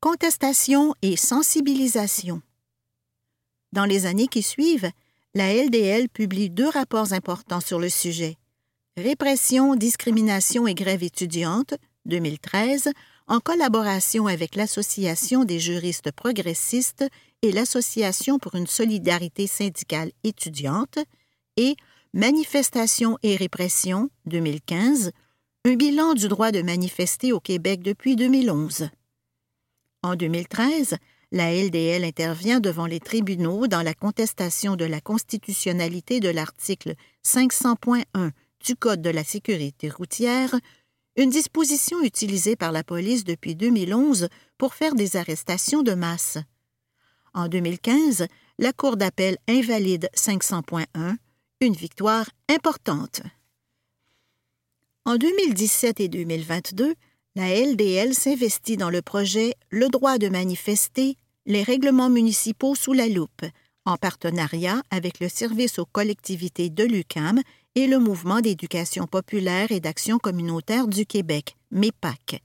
Contestation 0.00 0.94
et 1.02 1.16
sensibilisation. 1.16 2.42
Dans 3.72 3.84
les 3.84 4.06
années 4.06 4.28
qui 4.28 4.42
suivent, 4.42 4.90
la 5.34 5.52
LDL 5.54 6.08
publie 6.08 6.50
deux 6.50 6.68
rapports 6.68 7.12
importants 7.12 7.60
sur 7.60 7.78
le 7.78 7.88
sujet. 7.88 8.36
Répression, 8.96 9.76
discrimination 9.76 10.66
et 10.66 10.74
grève 10.74 11.02
étudiante, 11.02 11.74
2013, 12.06 12.90
en 13.28 13.40
collaboration 13.40 14.26
avec 14.26 14.56
l'Association 14.56 15.44
des 15.44 15.60
juristes 15.60 16.10
progressistes 16.12 17.04
et 17.42 17.52
l'Association 17.52 18.38
pour 18.38 18.56
une 18.56 18.66
solidarité 18.66 19.46
syndicale 19.46 20.10
étudiante, 20.24 20.98
et 21.56 21.76
Manifestation 22.12 23.18
et 23.22 23.36
répression, 23.36 24.10
2015, 24.26 25.12
un 25.64 25.74
bilan 25.76 26.14
du 26.14 26.26
droit 26.26 26.50
de 26.50 26.60
manifester 26.60 27.32
au 27.32 27.38
Québec 27.38 27.82
depuis 27.82 28.16
2011. 28.16 28.88
En 30.02 30.16
2013, 30.16 30.96
la 31.32 31.52
LDL 31.54 32.04
intervient 32.04 32.60
devant 32.60 32.86
les 32.86 33.00
tribunaux 33.00 33.66
dans 33.66 33.82
la 33.82 33.94
contestation 33.94 34.76
de 34.76 34.84
la 34.84 35.00
constitutionnalité 35.00 36.20
de 36.20 36.28
l'article 36.28 36.94
500.1 37.24 38.30
du 38.64 38.76
Code 38.76 39.02
de 39.02 39.10
la 39.10 39.24
sécurité 39.24 39.88
routière 39.88 40.54
une 41.16 41.30
disposition 41.30 42.02
utilisée 42.02 42.56
par 42.56 42.72
la 42.72 42.84
police 42.84 43.24
depuis 43.24 43.54
2011 43.54 44.28
pour 44.58 44.74
faire 44.74 44.94
des 44.94 45.16
arrestations 45.16 45.82
de 45.82 45.92
masse. 45.92 46.38
En 47.34 47.48
2015, 47.48 48.26
la 48.58 48.72
Cour 48.72 48.96
d'appel 48.96 49.36
invalide 49.48 50.08
500.1, 50.14 51.16
une 51.60 51.74
victoire 51.74 52.28
importante. 52.48 53.22
En 55.04 55.16
2017 55.16 56.00
et 56.00 56.08
2022, 56.08 56.94
la 57.36 57.54
LDL 57.54 58.14
s'investit 58.14 58.76
dans 58.76 58.90
le 58.90 59.02
projet 59.02 59.54
Le 59.70 59.88
droit 59.88 60.18
de 60.18 60.28
manifester, 60.28 61.16
les 61.46 61.62
règlements 61.62 62.10
municipaux 62.10 62.74
sous 62.74 62.92
la 62.92 63.08
loupe, 63.08 63.44
en 63.84 63.96
partenariat 63.96 64.82
avec 64.90 65.20
le 65.20 65.28
service 65.28 65.78
aux 65.78 65.86
collectivités 65.86 66.70
de 66.70 66.84
l'UCAM 66.84 67.40
et 67.76 67.86
le 67.86 67.98
Mouvement 67.98 68.40
d'éducation 68.40 69.06
populaire 69.06 69.70
et 69.70 69.80
d'action 69.80 70.18
communautaire 70.18 70.88
du 70.88 71.06
Québec, 71.06 71.56
MEPAC. 71.70 72.42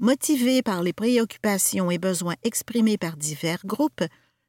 Motivé 0.00 0.62
par 0.62 0.82
les 0.82 0.92
préoccupations 0.92 1.90
et 1.90 1.98
besoins 1.98 2.34
exprimés 2.42 2.98
par 2.98 3.16
divers 3.16 3.64
groupes, 3.64 4.02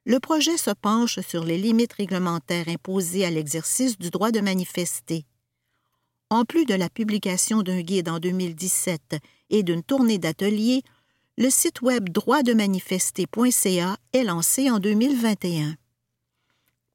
le 0.06 0.20
projet 0.20 0.58
se 0.58 0.72
penche 0.72 1.20
sur 1.20 1.44
les 1.44 1.60
limites 1.60 1.94
réglementaires 1.94 2.68
imposées 2.68 3.24
à 3.24 3.30
l'exercice 3.30 4.00
du 4.00 4.10
droit 4.10 4.32
de 4.32 4.42
manifester. 4.42 5.26
En 6.30 6.46
plus 6.46 6.66
de 6.66 6.74
la 6.74 6.90
publication 6.90 7.62
d'un 7.62 7.82
guide 7.82 8.10
en 8.10 8.20
2017 8.20 9.18
et 9.50 9.64
d'une 9.64 9.84
tournée 9.84 10.18
d'ateliers, 10.18 10.82
le 11.38 11.50
site 11.50 11.82
web 11.82 12.10
droitdemanifester.ca 12.10 13.98
est 14.14 14.24
lancé 14.24 14.70
en 14.70 14.80
2021. 14.80 15.76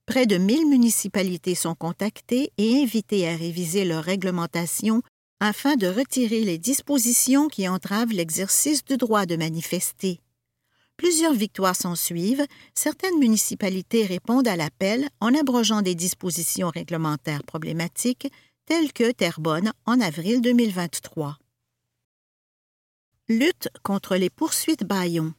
Près 0.06 0.26
de 0.26 0.38
1000 0.38 0.68
municipalités 0.68 1.54
sont 1.54 1.74
contactées 1.74 2.52
et 2.56 2.82
invitées 2.82 3.28
à 3.28 3.36
réviser 3.36 3.84
leur 3.84 4.02
réglementation 4.04 5.02
afin 5.40 5.76
de 5.76 5.86
retirer 5.86 6.40
les 6.40 6.58
dispositions 6.58 7.48
qui 7.48 7.68
entravent 7.68 8.12
l'exercice 8.12 8.84
du 8.84 8.96
droit 8.96 9.26
de 9.26 9.36
manifester. 9.36 10.20
Plusieurs 10.96 11.34
victoires 11.34 11.76
s'en 11.76 11.94
suivent. 11.94 12.44
Certaines 12.74 13.18
municipalités 13.18 14.04
répondent 14.04 14.48
à 14.48 14.56
l'appel 14.56 15.08
en 15.20 15.32
abrogeant 15.32 15.80
des 15.80 15.94
dispositions 15.94 16.70
réglementaires 16.70 17.44
problématiques, 17.44 18.28
telles 18.68 18.92
que 18.92 19.12
Terrebonne 19.12 19.72
en 19.86 19.98
avril 19.98 20.42
2023. 20.42 21.38
Lutte 23.30 23.68
contre 23.82 24.16
les 24.16 24.28
poursuites 24.28 24.84
Bayon. 24.84 25.32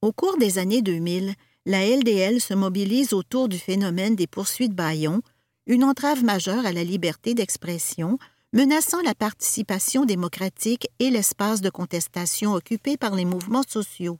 Au 0.00 0.12
cours 0.12 0.38
des 0.38 0.56
années 0.56 0.80
2000, 0.80 1.34
la 1.66 1.86
LDL 1.86 2.40
se 2.40 2.54
mobilise 2.54 3.12
autour 3.12 3.50
du 3.50 3.58
phénomène 3.58 4.16
des 4.16 4.26
poursuites 4.26 4.72
Bayon, 4.72 5.20
une 5.66 5.84
entrave 5.84 6.24
majeure 6.24 6.64
à 6.64 6.72
la 6.72 6.84
liberté 6.84 7.34
d'expression, 7.34 8.18
menaçant 8.54 9.02
la 9.02 9.14
participation 9.14 10.06
démocratique 10.06 10.88
et 10.98 11.10
l'espace 11.10 11.60
de 11.60 11.68
contestation 11.68 12.54
occupé 12.54 12.96
par 12.96 13.14
les 13.14 13.26
mouvements 13.26 13.68
sociaux. 13.68 14.18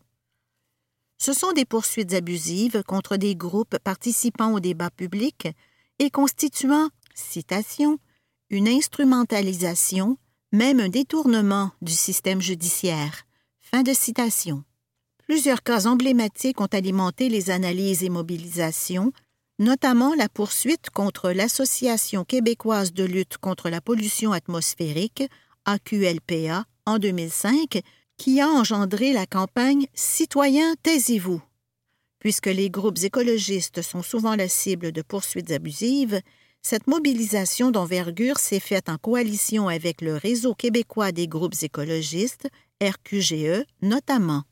Ce 1.17 1.33
sont 1.33 1.53
des 1.53 1.65
poursuites 1.65 2.13
abusives 2.13 2.83
contre 2.83 3.17
des 3.17 3.37
groupes 3.37 3.79
participant 3.79 4.53
au 4.53 4.61
débat 4.61 4.91
public 4.91 5.49
et 5.99 6.11
constituant, 6.11 6.91
citation, 7.19 7.99
une 8.51 8.69
instrumentalisation, 8.69 10.19
même 10.53 10.81
un 10.81 10.89
détournement 10.89 11.73
du 11.83 11.93
système 11.93 12.41
judiciaire. 12.41 13.27
Fin 13.61 13.83
de 13.83 13.93
citation. 13.93 14.65
Plusieurs 15.27 15.63
cas 15.63 15.87
emblématiques 15.87 16.61
ont 16.61 16.67
alimenté 16.67 17.29
les 17.29 17.51
analyses 17.51 18.05
et 18.05 18.11
mobilisations, 18.11 19.13
notamment 19.59 20.15
la 20.15 20.29
poursuite 20.29 20.91
contre 20.91 21.33
l'Association 21.33 22.25
québécoise 22.25 22.93
de 22.93 23.05
lutte 23.05 23.39
contre 23.39 23.69
la 23.69 23.81
pollution 23.81 24.33
atmosphérique, 24.33 25.25
AQLPA, 25.65 26.65
en 26.85 26.99
2005, 26.99 27.81
qui 28.17 28.41
a 28.41 28.49
engendré 28.49 29.13
la 29.13 29.27
campagne 29.27 29.87
Citoyens, 29.95 30.75
taisez-vous. 30.83 31.43
Puisque 32.21 32.47
les 32.47 32.71
groupes 32.71 33.03
écologistes 33.03 33.83
sont 33.83 34.03
souvent 34.03 34.37
la 34.37 34.49
cible 34.49 34.93
de 34.93 35.03
poursuites 35.03 35.51
abusives, 35.51 36.21
cette 36.69 36.89
mobilisation 36.89 37.71
d'envergure 37.71 38.39
s'est 38.41 38.59
faite 38.59 38.89
en 38.89 38.99
coalition 38.99 39.69
avec 39.69 40.01
le 40.01 40.17
Réseau 40.17 40.53
québécois 40.53 41.13
des 41.13 41.29
groupes 41.29 41.55
écologistes, 41.63 42.49
RQGE 42.83 43.63
notamment. 43.83 44.43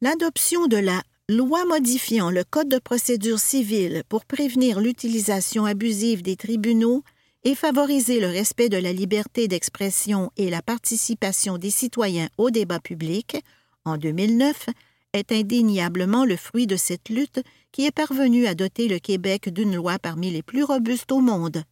L'adoption 0.00 0.66
de 0.66 0.78
la 0.78 1.00
loi 1.28 1.64
modifiant 1.64 2.32
le 2.32 2.42
Code 2.42 2.68
de 2.68 2.80
procédure 2.80 3.38
civile 3.38 4.02
pour 4.08 4.24
prévenir 4.24 4.80
l'utilisation 4.80 5.64
abusive 5.64 6.22
des 6.22 6.34
tribunaux 6.34 7.04
et 7.44 7.54
favoriser 7.54 8.18
le 8.18 8.26
respect 8.26 8.68
de 8.68 8.76
la 8.76 8.92
liberté 8.92 9.46
d'expression 9.46 10.32
et 10.36 10.50
la 10.50 10.60
participation 10.60 11.56
des 11.56 11.70
citoyens 11.70 12.30
au 12.36 12.50
débat 12.50 12.80
public, 12.80 13.36
en 13.84 13.96
2009, 13.96 14.66
est 15.12 15.32
indéniablement 15.32 16.24
le 16.24 16.36
fruit 16.36 16.66
de 16.66 16.76
cette 16.76 17.08
lutte 17.08 17.40
qui 17.72 17.86
est 17.86 17.90
parvenue 17.94 18.46
à 18.46 18.54
doter 18.54 18.88
le 18.88 18.98
Québec 18.98 19.48
d'une 19.48 19.74
loi 19.74 19.98
parmi 19.98 20.30
les 20.30 20.42
plus 20.42 20.64
robustes 20.64 21.12
au 21.12 21.20
monde. 21.20 21.62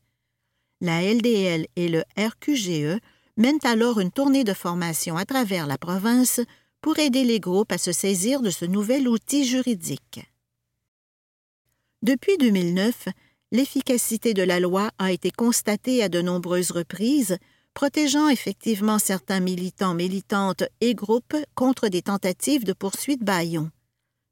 La 0.81 1.03
LDL 1.03 1.67
et 1.77 1.89
le 1.89 2.05
RQGE 2.17 3.01
mènent 3.37 3.59
alors 3.65 4.01
une 4.01 4.13
tournée 4.13 4.45
de 4.45 4.53
formation 4.53 5.17
à 5.17 5.25
travers 5.25 5.67
la 5.67 5.79
province 5.79 6.41
pour 6.81 6.99
aider 6.99 7.25
les 7.25 7.41
groupes 7.41 7.73
à 7.73 7.79
se 7.79 7.93
saisir 7.93 8.41
de 8.41 8.51
ce 8.51 8.65
nouvel 8.65 9.09
outil 9.09 9.45
juridique. 9.45 10.21
Depuis 12.03 12.37
2009, 12.39 13.09
l'efficacité 13.51 14.35
de 14.35 14.43
la 14.43 14.61
loi 14.61 14.91
a 14.99 15.11
été 15.13 15.31
constatée 15.31 16.03
à 16.03 16.09
de 16.09 16.21
nombreuses 16.21 16.71
reprises, 16.71 17.39
protégeant 17.79 18.29
effectivement 18.29 18.99
certains 18.99 19.39
militants, 19.39 19.95
militantes 19.95 20.65
et 20.81 20.97
groupes 20.97 21.37
contre 21.55 21.87
des 21.87 22.03
tentatives 22.03 22.65
de 22.65 22.73
poursuite 22.73 23.23
bâillon. 23.23 23.71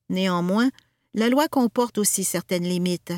Néanmoins, 0.08 0.68
la 1.14 1.28
loi 1.28 1.46
comporte 1.46 1.96
aussi 1.96 2.24
certaines 2.24 2.64
limites. 2.64 3.12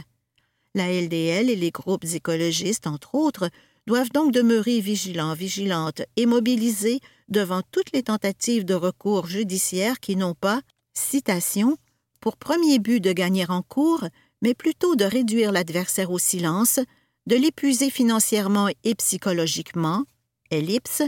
La 0.74 0.92
LDL 0.92 1.48
et 1.48 1.56
les 1.56 1.70
groupes 1.70 2.04
écologistes, 2.04 2.86
entre 2.86 3.14
autres, 3.14 3.48
doivent 3.86 4.10
donc 4.10 4.30
demeurer 4.34 4.80
vigilants, 4.80 5.32
vigilantes 5.32 6.02
et 6.16 6.26
mobilisés 6.26 7.00
devant 7.30 7.62
toutes 7.72 7.92
les 7.94 8.02
tentatives 8.02 8.66
de 8.66 8.74
recours 8.74 9.28
judiciaires 9.28 9.98
qui 9.98 10.14
n'ont 10.14 10.34
pas, 10.34 10.60
citation, 10.92 11.78
pour 12.20 12.36
premier 12.36 12.78
but 12.78 13.00
de 13.00 13.14
gagner 13.14 13.46
en 13.48 13.62
cours, 13.62 14.04
mais 14.42 14.52
plutôt 14.52 14.94
de 14.94 15.06
réduire 15.06 15.52
l'adversaire 15.52 16.10
au 16.10 16.18
silence, 16.18 16.80
de 17.26 17.36
l'épuiser 17.36 17.88
financièrement 17.88 18.68
et 18.84 18.94
psychologiquement, 18.94 20.04
ellipse, 20.50 21.02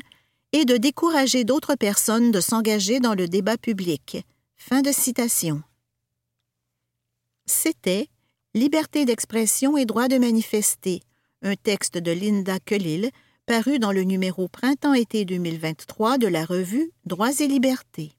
et 0.53 0.65
de 0.65 0.77
décourager 0.77 1.45
d'autres 1.45 1.77
personnes 1.77 2.33
de 2.33 2.41
s'engager 2.41 3.01
dans 3.01 3.15
le 3.15 3.29
débat 3.29 3.57
public. 3.57 4.25
Fin 4.57 4.83
de 4.83 4.93
citation. 4.93 5.63
C'était 7.47 8.09
Liberté 8.53 9.05
d'expression 9.05 9.77
et 9.77 9.85
droit 9.85 10.09
de 10.09 10.19
manifester, 10.19 11.03
un 11.43 11.55
texte 11.55 11.97
de 11.97 12.11
Linda 12.11 12.59
Kellil, 12.59 13.11
paru 13.47 13.79
dans 13.79 13.93
le 13.93 14.03
numéro 14.03 14.49
Printemps-été 14.49 15.25
2023 15.25 16.19
de 16.19 16.27
la 16.27 16.45
revue 16.45 16.91
Droits 17.05 17.41
et 17.41 17.47
libertés. 17.47 18.11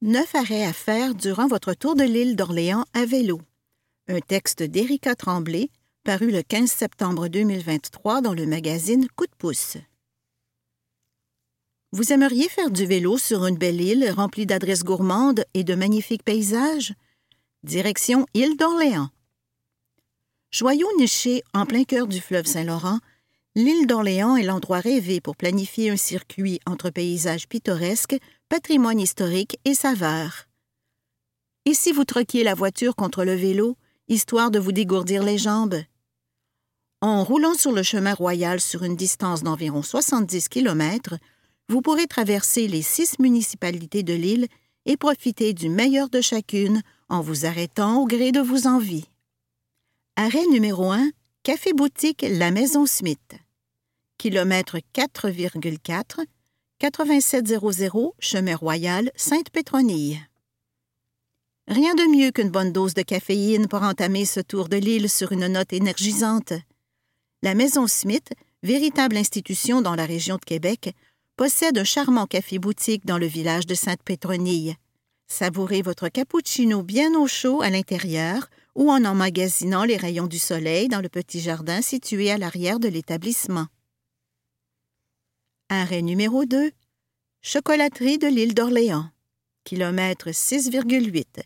Neuf 0.00 0.34
arrêts 0.34 0.64
à 0.64 0.72
faire 0.72 1.14
durant 1.14 1.46
votre 1.46 1.74
tour 1.74 1.94
de 1.94 2.04
l'île 2.04 2.36
d'Orléans 2.36 2.86
à 2.94 3.04
vélo. 3.04 3.40
Un 4.08 4.20
texte 4.20 4.62
d'Érika 4.62 5.14
Tremblay, 5.14 5.68
paru 6.06 6.30
le 6.30 6.42
15 6.42 6.70
septembre 6.70 7.26
2023 7.26 8.20
dans 8.20 8.32
le 8.32 8.46
magazine 8.46 9.08
Coup 9.16 9.26
de 9.26 9.34
pouce. 9.36 9.76
Vous 11.90 12.12
aimeriez 12.12 12.48
faire 12.48 12.70
du 12.70 12.86
vélo 12.86 13.18
sur 13.18 13.44
une 13.44 13.58
belle 13.58 13.80
île 13.80 14.08
remplie 14.12 14.46
d'adresses 14.46 14.84
gourmandes 14.84 15.44
et 15.52 15.64
de 15.64 15.74
magnifiques 15.74 16.22
paysages? 16.22 16.94
Direction 17.64 18.24
île 18.34 18.56
d'Orléans. 18.56 19.08
Joyau 20.52 20.86
niché 20.96 21.42
en 21.52 21.66
plein 21.66 21.82
cœur 21.82 22.06
du 22.06 22.20
fleuve 22.20 22.46
Saint-Laurent, 22.46 23.00
l'île 23.56 23.88
d'Orléans 23.88 24.36
est 24.36 24.44
l'endroit 24.44 24.78
rêvé 24.78 25.20
pour 25.20 25.34
planifier 25.34 25.90
un 25.90 25.96
circuit 25.96 26.60
entre 26.66 26.90
paysages 26.90 27.48
pittoresques, 27.48 28.16
patrimoine 28.48 29.00
historique 29.00 29.58
et 29.64 29.74
saveurs. 29.74 30.46
Et 31.64 31.74
si 31.74 31.90
vous 31.90 32.04
troquiez 32.04 32.44
la 32.44 32.54
voiture 32.54 32.94
contre 32.94 33.24
le 33.24 33.34
vélo, 33.34 33.76
histoire 34.06 34.52
de 34.52 34.60
vous 34.60 34.70
dégourdir 34.70 35.24
les 35.24 35.36
jambes? 35.36 35.82
En 37.02 37.24
roulant 37.24 37.54
sur 37.54 37.72
le 37.72 37.82
chemin 37.82 38.14
royal 38.14 38.60
sur 38.60 38.82
une 38.82 38.96
distance 38.96 39.42
d'environ 39.42 39.82
70 39.82 40.48
km, 40.48 41.18
vous 41.68 41.82
pourrez 41.82 42.06
traverser 42.06 42.68
les 42.68 42.80
six 42.80 43.18
municipalités 43.18 44.02
de 44.02 44.14
l'île 44.14 44.46
et 44.86 44.96
profiter 44.96 45.52
du 45.52 45.68
meilleur 45.68 46.08
de 46.08 46.20
chacune 46.20 46.82
en 47.08 47.20
vous 47.20 47.44
arrêtant 47.44 48.00
au 48.00 48.06
gré 48.06 48.32
de 48.32 48.40
vos 48.40 48.66
envies. 48.66 49.08
Arrêt 50.16 50.46
numéro 50.46 50.90
1, 50.90 51.10
Café 51.42 51.72
Boutique 51.74 52.24
La 52.28 52.50
Maison 52.50 52.86
Smith. 52.86 53.36
Kilomètre 54.16 54.78
4,4, 54.94 56.24
8700 56.82 58.14
Chemin 58.18 58.56
Royal, 58.56 59.10
Sainte-Pétronille. 59.16 60.20
Rien 61.68 61.94
de 61.94 62.16
mieux 62.16 62.30
qu'une 62.30 62.50
bonne 62.50 62.72
dose 62.72 62.94
de 62.94 63.02
caféine 63.02 63.68
pour 63.68 63.82
entamer 63.82 64.24
ce 64.24 64.40
tour 64.40 64.68
de 64.68 64.76
l'île 64.76 65.10
sur 65.10 65.32
une 65.32 65.48
note 65.48 65.72
énergisante. 65.72 66.54
La 67.42 67.54
Maison 67.54 67.86
Smith, 67.86 68.32
véritable 68.62 69.16
institution 69.16 69.82
dans 69.82 69.94
la 69.94 70.06
région 70.06 70.36
de 70.36 70.44
Québec, 70.44 70.94
possède 71.36 71.76
un 71.78 71.84
charmant 71.84 72.26
café-boutique 72.26 73.04
dans 73.04 73.18
le 73.18 73.26
village 73.26 73.66
de 73.66 73.74
Sainte-Pétronille. 73.74 74.76
Savourez 75.28 75.82
votre 75.82 76.08
cappuccino 76.08 76.82
bien 76.82 77.14
au 77.14 77.26
chaud 77.26 77.60
à 77.60 77.68
l'intérieur 77.68 78.48
ou 78.74 78.90
en 78.90 79.04
emmagasinant 79.04 79.84
les 79.84 79.96
rayons 79.96 80.28
du 80.28 80.38
soleil 80.38 80.88
dans 80.88 81.00
le 81.00 81.08
petit 81.08 81.40
jardin 81.40 81.82
situé 81.82 82.30
à 82.30 82.38
l'arrière 82.38 82.78
de 82.78 82.88
l'établissement. 82.88 83.66
Arrêt 85.68 86.02
numéro 86.02 86.44
2. 86.44 86.70
Chocolaterie 87.42 88.18
de 88.18 88.28
l'île 88.28 88.54
d'Orléans. 88.54 89.10
Kilomètre 89.64 90.30
6,8. 90.30 91.42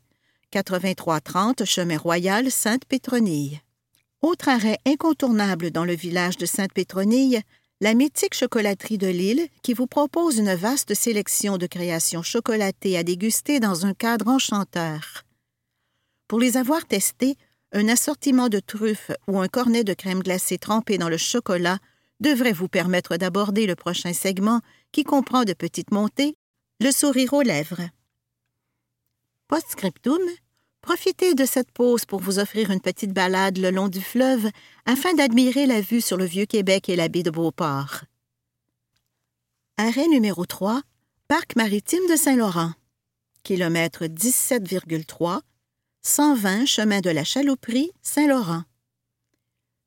8330 0.52 1.64
Chemin 1.64 1.98
Royal 1.98 2.50
Sainte-Pétronille. 2.50 3.60
Autre 4.22 4.50
arrêt 4.50 4.78
incontournable 4.86 5.70
dans 5.70 5.86
le 5.86 5.94
village 5.94 6.36
de 6.36 6.44
Sainte-Pétronille, 6.44 7.40
la 7.80 7.94
mythique 7.94 8.34
chocolaterie 8.34 8.98
de 8.98 9.06
Lille 9.06 9.48
qui 9.62 9.72
vous 9.72 9.86
propose 9.86 10.36
une 10.36 10.54
vaste 10.54 10.92
sélection 10.92 11.56
de 11.56 11.66
créations 11.66 12.22
chocolatées 12.22 12.98
à 12.98 13.02
déguster 13.02 13.60
dans 13.60 13.86
un 13.86 13.94
cadre 13.94 14.28
enchanteur. 14.28 15.24
Pour 16.28 16.38
les 16.38 16.58
avoir 16.58 16.84
testées, 16.84 17.36
un 17.72 17.88
assortiment 17.88 18.50
de 18.50 18.60
truffes 18.60 19.10
ou 19.26 19.40
un 19.40 19.48
cornet 19.48 19.84
de 19.84 19.94
crème 19.94 20.22
glacée 20.22 20.58
trempé 20.58 20.98
dans 20.98 21.08
le 21.08 21.16
chocolat 21.16 21.78
devrait 22.20 22.52
vous 22.52 22.68
permettre 22.68 23.16
d'aborder 23.16 23.66
le 23.66 23.74
prochain 23.74 24.12
segment 24.12 24.60
qui 24.92 25.04
comprend 25.04 25.44
de 25.44 25.54
petites 25.54 25.92
montées, 25.92 26.34
le 26.80 26.90
sourire 26.92 27.32
aux 27.32 27.42
lèvres. 27.42 27.88
Postscriptum, 29.48 30.20
Profitez 30.82 31.34
de 31.34 31.44
cette 31.44 31.70
pause 31.70 32.06
pour 32.06 32.20
vous 32.20 32.38
offrir 32.38 32.70
une 32.70 32.80
petite 32.80 33.12
balade 33.12 33.58
le 33.58 33.70
long 33.70 33.88
du 33.88 34.00
fleuve 34.00 34.48
afin 34.86 35.12
d'admirer 35.14 35.66
la 35.66 35.80
vue 35.80 36.00
sur 36.00 36.16
le 36.16 36.24
Vieux-Québec 36.24 36.88
et 36.88 36.96
la 36.96 37.08
baie 37.08 37.22
de 37.22 37.30
Beauport. 37.30 38.00
Arrêt 39.76 40.08
numéro 40.08 40.46
3, 40.46 40.82
Parc 41.28 41.54
maritime 41.54 42.06
de 42.10 42.16
Saint-Laurent. 42.16 42.72
Kilomètre 43.42 44.06
17,3, 44.06 45.40
120 46.02 46.66
chemin 46.66 47.00
de 47.00 47.10
la 47.10 47.24
Chalouperie, 47.24 47.90
Saint-Laurent. 48.02 48.64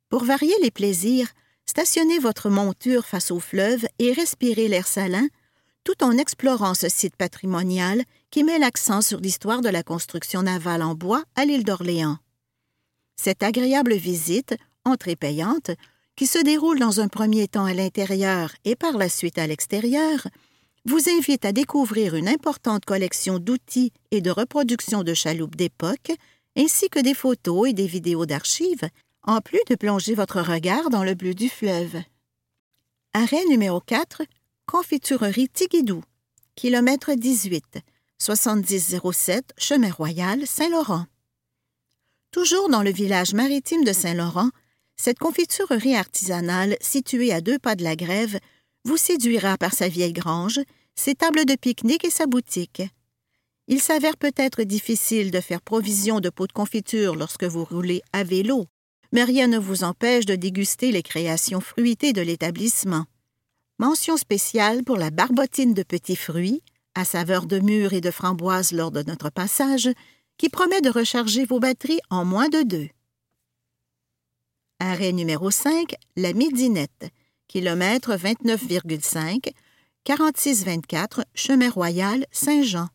Pour 0.10 0.24
varier 0.24 0.54
les 0.62 0.72
plaisirs, 0.72 1.28
stationnez 1.66 2.20
votre 2.20 2.50
monture 2.50 3.06
face 3.06 3.32
au 3.32 3.40
fleuve 3.40 3.86
et 3.98 4.14
respirez 4.14 4.68
l'air 4.68 4.88
salin 4.88 5.28
tout 5.84 6.04
en 6.04 6.18
explorant 6.18 6.76
ce 6.76 6.88
site 6.88 7.16
patrimonial 7.16 8.04
qui 8.34 8.44
met 8.44 8.58
l'accent 8.58 9.04
sur 9.04 9.20
l'histoire 9.20 9.62
de 9.62 9.70
la 9.70 9.84
construction 9.84 10.42
navale 10.42 10.82
en 10.82 10.96
bois 10.96 11.24
à 11.36 11.46
l'île 11.46 11.64
d'Orléans. 11.64 12.18
Cette 13.16 13.44
agréable 13.44 13.94
visite, 13.94 14.56
entrée 14.86 15.16
payante, 15.16 15.70
qui 16.16 16.26
se 16.26 16.40
déroule 16.40 16.80
dans 16.80 17.00
un 17.00 17.10
premier 17.10 17.48
temps 17.48 17.66
à 17.66 17.76
l'intérieur 17.76 18.52
et 18.66 18.76
par 18.76 18.98
la 18.98 19.08
suite 19.08 19.38
à 19.38 19.46
l'extérieur, 19.46 20.28
vous 20.86 21.10
invite 21.10 21.46
à 21.46 21.52
découvrir 21.52 22.16
une 22.16 22.28
importante 22.28 22.86
collection 22.86 23.38
d'outils 23.38 23.94
et 24.10 24.20
de 24.20 24.32
reproductions 24.32 25.04
de 25.04 25.14
chaloupes 25.14 25.56
d'époque, 25.56 26.12
ainsi 26.58 26.90
que 26.90 26.98
des 26.98 27.14
photos 27.14 27.70
et 27.70 27.74
des 27.74 27.86
vidéos 27.86 28.26
d'archives, 28.26 28.90
en 29.22 29.42
plus 29.42 29.62
de 29.70 29.76
plonger 29.76 30.16
votre 30.16 30.42
regard 30.42 30.90
dans 30.90 31.04
le 31.04 31.14
bleu 31.14 31.36
du 31.36 31.50
fleuve. 31.50 32.02
Arrêt 33.14 33.46
numéro 33.46 33.80
4, 33.80 34.24
Confiturerie 34.66 35.50
Tiguidou, 35.50 36.02
kilomètre 36.56 37.14
18, 37.14 37.84
7007 38.24 39.52
Chemin 39.58 39.92
Royal, 39.92 40.48
Saint-Laurent. 40.48 41.08
Toujours 42.32 42.70
dans 42.70 42.82
le 42.82 42.90
village 42.90 43.34
maritime 43.34 43.84
de 43.84 43.92
Saint-Laurent, 43.92 44.50
cette 44.96 45.20
confiturerie 45.20 45.98
artisanale, 45.98 46.78
située 46.80 47.34
à 47.34 47.42
deux 47.42 47.60
pas 47.60 47.76
de 47.76 47.84
la 47.84 47.98
grève, 47.98 48.40
vous 48.86 48.96
séduira 48.96 49.58
par 49.58 49.74
sa 49.74 49.90
vieille 49.90 50.14
grange, 50.14 50.62
ses 50.96 51.16
tables 51.16 51.44
de 51.44 51.56
pique-nique 51.56 52.06
et 52.06 52.10
sa 52.10 52.26
boutique. 52.26 52.84
Il 53.68 53.82
s'avère 53.82 54.16
peut-être 54.16 54.64
difficile 54.64 55.30
de 55.30 55.42
faire 55.42 55.62
provision 55.62 56.22
de 56.22 56.30
pots 56.30 56.48
de 56.48 56.54
confiture 56.54 57.16
lorsque 57.16 57.44
vous 57.44 57.66
roulez 57.66 58.02
à 58.14 58.24
vélo, 58.24 58.68
mais 59.12 59.26
rien 59.26 59.48
ne 59.48 59.58
vous 59.58 59.84
empêche 59.84 60.26
de 60.26 60.36
déguster 60.36 60.94
les 60.94 61.04
créations 61.04 61.60
fruitées 61.60 62.14
de 62.14 62.22
l'établissement. 62.22 63.04
Mention 63.80 64.16
spéciale 64.16 64.86
pour 64.86 64.96
la 64.96 65.10
barbotine 65.10 65.74
de 65.74 65.84
petits 65.84 66.16
fruits, 66.16 66.63
à 66.96 67.06
saveur 67.06 67.46
de 67.46 67.60
mûre 67.60 67.94
et 67.94 68.02
de 68.02 68.12
framboise 68.12 68.72
lors 68.72 68.92
de 68.92 69.04
notre 69.04 69.30
passage, 69.30 69.90
qui 70.38 70.50
promet 70.50 70.82
de 70.82 70.90
recharger 70.90 71.46
vos 71.46 71.60
batteries 71.60 72.02
en 72.10 72.26
moins 72.26 72.50
de 72.50 72.64
deux. 72.64 72.90
Arrêt 74.80 75.12
numéro 75.12 75.52
5, 75.52 75.96
la 76.16 76.34
Midinette, 76.34 77.10
kilomètre 77.48 78.16
29,5, 78.16 79.52
4624, 80.04 81.26
chemin 81.34 81.70
royal, 81.70 82.26
Saint-Jean. 82.32 82.90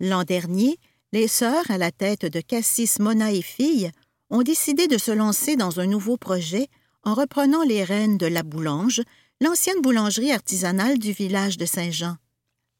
L'an 0.00 0.24
dernier, 0.24 0.78
les 1.12 1.28
sœurs, 1.28 1.70
à 1.70 1.78
la 1.78 1.90
tête 1.90 2.26
de 2.26 2.40
Cassis, 2.40 2.98
Mona 2.98 3.32
et 3.32 3.42
Fille, 3.42 3.90
ont 4.30 4.42
décidé 4.42 4.88
de 4.88 4.98
se 4.98 5.10
lancer 5.10 5.56
dans 5.56 5.80
un 5.80 5.86
nouveau 5.86 6.16
projet 6.16 6.68
en 7.04 7.14
reprenant 7.14 7.62
les 7.62 7.84
rênes 7.84 8.18
de 8.18 8.26
la 8.26 8.42
Boulange, 8.42 9.02
l'ancienne 9.40 9.80
boulangerie 9.80 10.32
artisanale 10.32 10.98
du 10.98 11.12
village 11.12 11.56
de 11.56 11.64
Saint-Jean. 11.64 12.16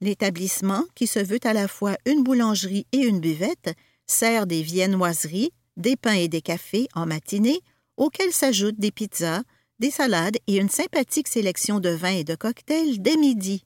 L'établissement, 0.01 0.85
qui 0.95 1.07
se 1.07 1.19
veut 1.19 1.41
à 1.45 1.53
la 1.53 1.69
fois 1.69 1.97
une 2.07 2.23
boulangerie 2.23 2.87
et 2.93 2.99
une 2.99 3.21
buvette, 3.21 3.75
sert 4.07 4.47
des 4.47 4.63
viennoiseries, 4.63 5.51
des 5.77 5.97
pains 5.97 6.15
et 6.15 6.29
des 6.29 6.41
cafés 6.41 6.89
en 6.95 7.07
matinée, 7.07 7.61
auxquels 7.97 8.33
s'ajoutent 8.33 8.79
des 8.79 8.93
pizzas, 8.93 9.43
des 9.79 9.91
salades 9.91 10.39
et 10.47 10.57
une 10.57 10.69
sympathique 10.69 11.29
sélection 11.29 11.81
de 11.81 11.91
vins 11.91 12.17
et 12.17 12.25
de 12.25 12.35
cocktails 12.35 13.01
dès 13.01 13.17
midi. 13.17 13.65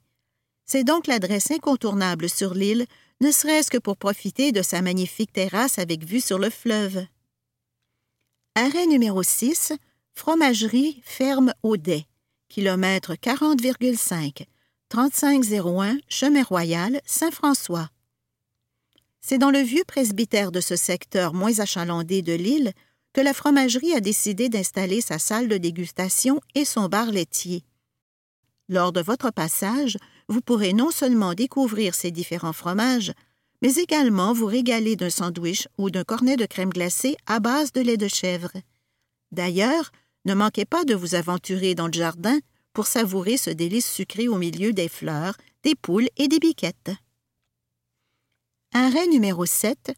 C'est 0.65 0.85
donc 0.85 1.07
l'adresse 1.07 1.51
incontournable 1.51 2.29
sur 2.29 2.55
l'île, 2.55 2.87
ne 3.21 3.31
serait-ce 3.31 3.71
que 3.71 3.79
pour 3.79 3.97
profiter 3.97 4.53
de 4.53 4.63
sa 4.63 4.83
magnifique 4.83 5.33
terrasse 5.33 5.79
avec 5.79 6.05
vue 6.05 6.21
sur 6.21 6.39
le 6.39 6.51
fleuve. 6.51 7.05
Arrêt 8.55 8.87
numéro 8.87 9.23
6, 9.23 9.73
Fromagerie 10.15 11.01
Ferme 11.05 11.55
Audet, 11.63 12.07
kilomètre 12.49 13.15
40,5, 13.15 14.45
3501 14.93 16.01
Chemin 16.07 16.43
Royal, 16.43 17.01
Saint-François. 17.07 17.89
C'est 19.23 19.39
dans 19.39 19.51
le 19.51 19.61
vieux 19.61 19.85
presbytère 19.87 20.53
de 20.53 20.61
ce 20.61 20.77
secteur 20.77 21.33
moins 21.33 21.61
achalandé 21.61 22.21
de 22.21 22.35
l'île 22.35 22.73
que 23.15 23.23
la 23.23 23.33
fromagerie 23.33 23.95
a 23.95 24.01
décidé 24.01 24.51
d'installer 24.51 25.01
sa 25.01 25.19
salle 25.19 25.49
de 25.49 25.57
dégustation 25.57 26.43
et 26.55 26.67
son 26.67 26.91
bar 26.91 27.07
laitier. 27.07 27.65
Lors 28.69 28.93
de 28.93 29.01
votre 29.01 29.31
passage, 29.31 29.97
vous 30.29 30.43
pourrez 30.43 30.75
non 30.75 30.91
seulement 30.91 31.33
découvrir 31.33 31.95
ces 31.95 32.11
différents 32.11 32.53
fromages, 32.53 33.15
mais 33.63 33.77
également 33.77 34.35
vous 34.35 34.45
régaler 34.45 34.95
d'un 34.95 35.09
sandwich 35.09 35.69
ou 35.79 35.89
d'un 35.89 36.05
cornet 36.05 36.37
de 36.37 36.45
crème 36.45 36.69
glacée 36.69 37.17
à 37.25 37.41
base 37.41 37.73
de 37.73 37.81
lait 37.81 37.97
de 37.97 38.09
chèvre. 38.09 38.53
D'ailleurs, 39.31 39.91
ne 40.27 40.35
manquez 40.35 40.67
pas 40.67 40.85
de 40.85 40.95
vous 40.95 41.15
aventurer 41.15 41.75
dans 41.75 41.87
le 41.87 41.95
jardin 41.95 42.39
pour 42.73 42.87
savourer 42.87 43.37
ce 43.37 43.51
délice 43.51 43.91
sucré 43.91 44.29
au 44.29 44.37
milieu 44.37 44.73
des 44.73 44.89
fleurs, 44.89 45.37
des 45.63 45.75
poules 45.75 46.09
et 46.17 46.29
des 46.29 46.39
biquettes. 46.39 46.91
Arrêt 48.73 49.07
numéro 49.07 49.45
7, 49.45 49.93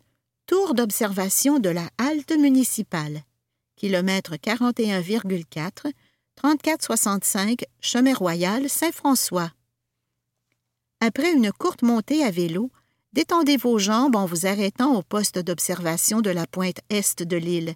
tour 0.47 0.75
d'observation 0.75 1.59
de 1.59 1.69
la 1.69 1.89
halte 1.99 2.33
municipale. 2.33 3.23
Kilomètre 3.77 4.35
41,4, 4.35 5.93
3465, 6.37 7.65
chemin 7.81 8.15
royal 8.15 8.69
Saint-François. 8.69 9.53
Après 11.01 11.33
une 11.33 11.53
courte 11.53 11.83
montée 11.83 12.25
à 12.25 12.31
vélo, 12.31 12.71
détendez 13.13 13.57
vos 13.57 13.79
jambes 13.79 14.17
en 14.17 14.27
vous 14.27 14.47
arrêtant 14.47 14.97
au 14.97 15.03
poste 15.03 15.39
d'observation 15.39 16.21
de 16.21 16.31
la 16.31 16.47
pointe 16.47 16.81
est 16.89 17.23
de 17.23 17.37
l'île. 17.37 17.75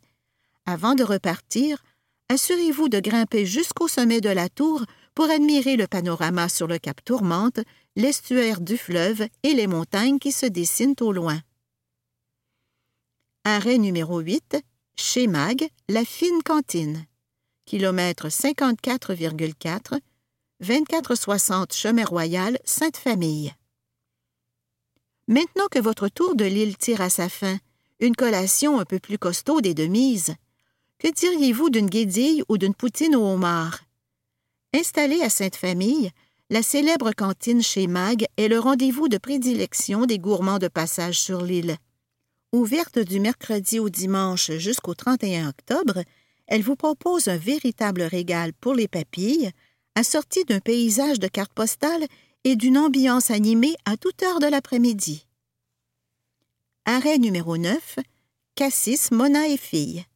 Avant 0.67 0.95
de 0.95 1.05
repartir, 1.05 1.83
assurez-vous 2.29 2.89
de 2.89 3.01
grimper 3.01 3.47
jusqu'au 3.47 3.89
sommet 3.89 4.21
de 4.21 4.29
la 4.29 4.49
tour 4.49 4.85
pour 5.15 5.31
admirer 5.31 5.77
le 5.77 5.87
panorama 5.87 6.49
sur 6.49 6.67
le 6.67 6.79
cap 6.79 7.05
Tourmente, 7.05 7.61
l'estuaire 7.97 8.61
du 8.61 8.77
fleuve 8.77 9.27
et 9.43 9.55
les 9.55 9.67
montagnes 9.67 10.19
qui 10.19 10.33
se 10.33 10.47
dessinent 10.47 10.95
au 11.01 11.13
loin. 11.13 11.41
Arrêt 13.45 13.79
numéro 13.79 14.21
8, 14.21 14.59
chez 14.97 15.27
Mag, 15.27 15.69
la 15.89 16.05
fine 16.05 16.43
cantine. 16.45 17.05
Kilomètre 17.65 18.29
54,4, 18.29 19.99
2460 20.61 21.73
Chemin 21.73 22.05
Royal, 22.05 22.59
Sainte-Famille. 22.65 23.55
Maintenant 25.29 25.67
que 25.71 25.79
votre 25.79 26.09
tour 26.09 26.35
de 26.35 26.45
l'île 26.45 26.77
tire 26.77 27.01
à 27.01 27.11
sa 27.11 27.29
fin, 27.29 27.59
une 28.01 28.17
collation 28.17 28.79
un 28.79 28.85
peu 28.85 28.99
plus 28.99 29.19
costaud 29.19 29.61
et 29.63 29.75
de 29.75 29.87
mise, 29.87 30.35
que 30.99 31.09
diriez-vous 31.13 31.71
d'une 31.71 31.89
guédille 31.89 32.43
ou 32.49 32.59
d'une 32.59 32.75
poutine 32.75 33.15
au 33.15 33.25
homard? 33.25 33.85
Installée 34.75 35.23
à 35.23 35.31
Sainte-Famille, 35.31 36.11
la 36.51 36.63
célèbre 36.63 37.13
cantine 37.13 37.63
chez 37.63 37.87
Mag 37.87 38.27
est 38.37 38.49
le 38.49 38.59
rendez-vous 38.59 39.09
de 39.09 39.19
prédilection 39.19 40.07
des 40.07 40.19
gourmands 40.19 40.59
de 40.59 40.69
passage 40.69 41.21
sur 41.21 41.43
l'île. 41.43 41.77
Ouverte 42.53 42.99
du 42.99 43.21
mercredi 43.21 43.79
au 43.79 43.89
dimanche 43.91 44.51
jusqu'au 44.53 44.95
31 44.95 45.51
octobre, 45.51 46.03
elle 46.47 46.63
vous 46.63 46.77
propose 46.77 47.29
un 47.29 47.37
véritable 47.37 48.03
régal 48.03 48.53
pour 48.55 48.75
les 48.75 48.89
papilles, 48.89 49.51
assorti 49.95 50.45
d'un 50.45 50.61
paysage 50.61 51.19
de 51.19 51.29
cartes 51.29 51.53
postales 51.53 52.07
et 52.45 52.57
d'une 52.57 52.79
ambiance 52.79 53.31
animée 53.31 53.75
à 53.85 53.97
toute 53.97 54.23
heure 54.23 54.41
de 54.41 54.47
l'après-midi. 54.47 55.27
Arrêt 56.87 57.19
numéro 57.19 57.59
9, 57.59 57.99
Cassis, 58.55 59.11
Mona 59.11 59.47
et 59.49 59.59
Fille 59.59 60.08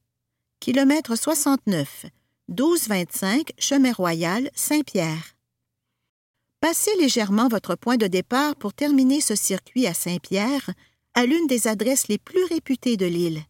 kilomètre 0.63 1.17
69, 1.17 2.07
1225 2.47 3.51
Chemin 3.59 3.93
Royal, 3.93 4.49
Saint-Pierre. 4.55 5.35
Passez 6.61 6.95
légèrement 7.01 7.49
votre 7.49 7.75
point 7.75 7.97
de 7.97 8.07
départ 8.07 8.55
pour 8.55 8.73
terminer 8.73 9.21
ce 9.21 9.35
circuit 9.35 9.89
à 9.89 9.93
Saint-Pierre, 9.93 10.71
à 11.15 11.27
l'une 11.27 11.49
des 11.49 11.67
adresses 11.67 12.07
les 12.07 12.19
plus 12.19 12.45
réputées 12.45 12.97
de 12.97 13.07
l'île. 13.07 13.43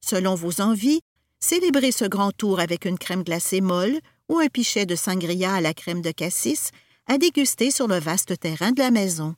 Selon 0.00 0.34
vos 0.34 0.60
envies, 0.60 1.00
célébrez 1.38 1.92
ce 1.92 2.06
grand 2.06 2.32
tour 2.32 2.58
avec 2.58 2.86
une 2.86 2.98
crème 2.98 3.22
glacée 3.22 3.60
molle 3.60 4.00
ou 4.28 4.40
un 4.40 4.48
pichet 4.48 4.84
de 4.84 4.96
sangria 4.96 5.54
à 5.54 5.60
la 5.60 5.74
crème 5.74 6.02
de 6.02 6.10
cassis 6.10 6.72
à 7.06 7.18
déguster 7.18 7.70
sur 7.70 7.86
le 7.86 8.00
vaste 8.00 8.36
terrain 8.40 8.72
de 8.72 8.80
la 8.80 8.90
maison. 8.90 9.36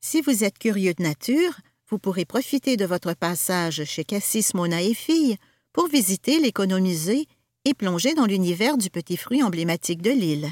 Si 0.00 0.22
vous 0.22 0.42
êtes 0.42 0.58
curieux 0.58 0.94
de 0.94 1.02
nature, 1.02 1.52
vous 1.90 1.98
pourrez 1.98 2.24
profiter 2.24 2.78
de 2.78 2.86
votre 2.86 3.12
passage 3.12 3.84
chez 3.84 4.04
Cassis 4.04 4.54
Mona 4.54 4.80
et 4.80 4.94
Fille 4.94 5.36
pour 5.72 5.88
visiter, 5.88 6.40
l'économiser 6.40 7.26
et 7.64 7.74
plonger 7.74 8.14
dans 8.14 8.26
l'univers 8.26 8.76
du 8.76 8.90
petit 8.90 9.16
fruit 9.16 9.42
emblématique 9.42 10.02
de 10.02 10.10
l'île. 10.10 10.50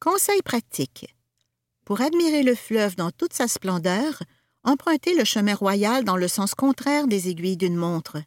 Conseil 0.00 0.42
pratique. 0.42 1.06
Pour 1.84 2.00
admirer 2.00 2.42
le 2.42 2.54
fleuve 2.54 2.96
dans 2.96 3.10
toute 3.10 3.32
sa 3.32 3.48
splendeur, 3.48 4.22
empruntez 4.64 5.14
le 5.14 5.24
chemin 5.24 5.54
royal 5.54 6.04
dans 6.04 6.16
le 6.16 6.28
sens 6.28 6.54
contraire 6.54 7.06
des 7.06 7.28
aiguilles 7.28 7.56
d'une 7.56 7.76
montre. 7.76 8.18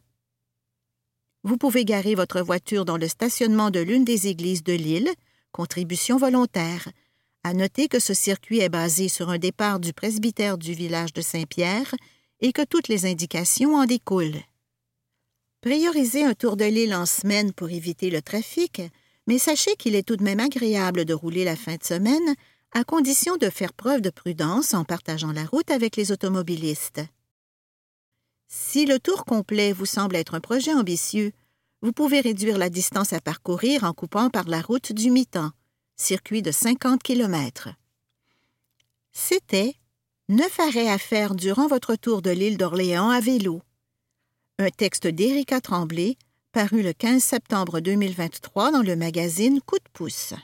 Vous 1.42 1.56
pouvez 1.56 1.84
garer 1.84 2.14
votre 2.14 2.40
voiture 2.40 2.84
dans 2.84 2.96
le 2.96 3.08
stationnement 3.08 3.70
de 3.70 3.80
l'une 3.80 4.04
des 4.04 4.26
églises 4.26 4.62
de 4.62 4.72
l'île, 4.72 5.10
contribution 5.52 6.16
volontaire. 6.16 6.88
À 7.44 7.54
noter 7.54 7.88
que 7.88 7.98
ce 7.98 8.12
circuit 8.12 8.60
est 8.60 8.68
basé 8.68 9.08
sur 9.08 9.30
un 9.30 9.38
départ 9.38 9.80
du 9.80 9.92
presbytère 9.92 10.58
du 10.58 10.74
village 10.74 11.12
de 11.12 11.22
Saint-Pierre 11.22 11.94
et 12.40 12.52
que 12.52 12.64
toutes 12.64 12.88
les 12.88 13.06
indications 13.06 13.76
en 13.76 13.86
découlent. 13.86 14.42
Priorisez 15.60 16.24
un 16.24 16.32
tour 16.32 16.56
de 16.56 16.64
l'île 16.64 16.94
en 16.94 17.04
semaine 17.04 17.52
pour 17.52 17.68
éviter 17.68 18.08
le 18.08 18.22
trafic, 18.22 18.80
mais 19.26 19.38
sachez 19.38 19.76
qu'il 19.76 19.94
est 19.94 20.06
tout 20.06 20.16
de 20.16 20.24
même 20.24 20.40
agréable 20.40 21.04
de 21.04 21.12
rouler 21.12 21.44
la 21.44 21.54
fin 21.54 21.76
de 21.76 21.84
semaine, 21.84 22.34
à 22.72 22.82
condition 22.82 23.36
de 23.36 23.50
faire 23.50 23.74
preuve 23.74 24.00
de 24.00 24.08
prudence 24.08 24.72
en 24.72 24.84
partageant 24.84 25.32
la 25.32 25.44
route 25.44 25.70
avec 25.70 25.96
les 25.96 26.12
automobilistes. 26.12 27.02
Si 28.48 28.86
le 28.86 28.98
tour 28.98 29.26
complet 29.26 29.72
vous 29.72 29.84
semble 29.84 30.16
être 30.16 30.34
un 30.34 30.40
projet 30.40 30.72
ambitieux, 30.72 31.32
vous 31.82 31.92
pouvez 31.92 32.20
réduire 32.20 32.56
la 32.56 32.70
distance 32.70 33.12
à 33.12 33.20
parcourir 33.20 33.84
en 33.84 33.92
coupant 33.92 34.30
par 34.30 34.48
la 34.48 34.62
route 34.62 34.92
du 34.92 35.10
mi-temps, 35.10 35.50
circuit 35.94 36.40
de 36.40 36.52
50 36.52 37.02
km. 37.02 37.68
C'était 39.12 39.74
neuf 40.30 40.58
arrêts 40.58 40.88
à 40.88 40.98
faire 40.98 41.34
durant 41.34 41.66
votre 41.66 41.96
tour 41.96 42.22
de 42.22 42.30
l'île 42.30 42.56
d'Orléans 42.56 43.10
à 43.10 43.20
vélo. 43.20 43.60
Un 44.62 44.68
texte 44.68 45.06
d'Érika 45.06 45.62
Tremblay, 45.62 46.18
paru 46.52 46.82
le 46.82 46.92
15 46.92 47.22
septembre 47.22 47.80
2023 47.80 48.72
dans 48.72 48.82
le 48.82 48.94
magazine 48.94 49.58
Coup 49.62 49.78
de 49.78 49.90
pouce. 49.94 50.34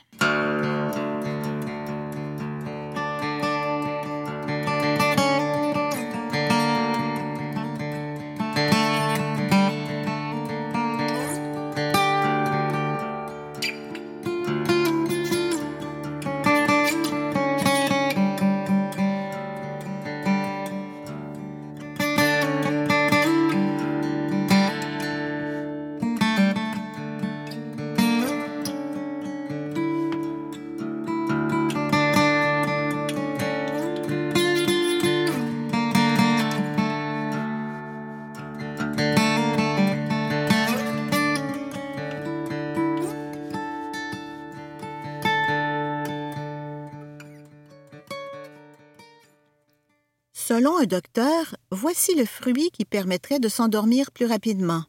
Un 50.75 50.85
docteur, 50.85 51.55
voici 51.71 52.13
le 52.13 52.25
fruit 52.25 52.69
qui 52.71 52.83
permettrait 52.83 53.39
de 53.39 53.47
s'endormir 53.47 54.11
plus 54.11 54.25
rapidement. 54.25 54.83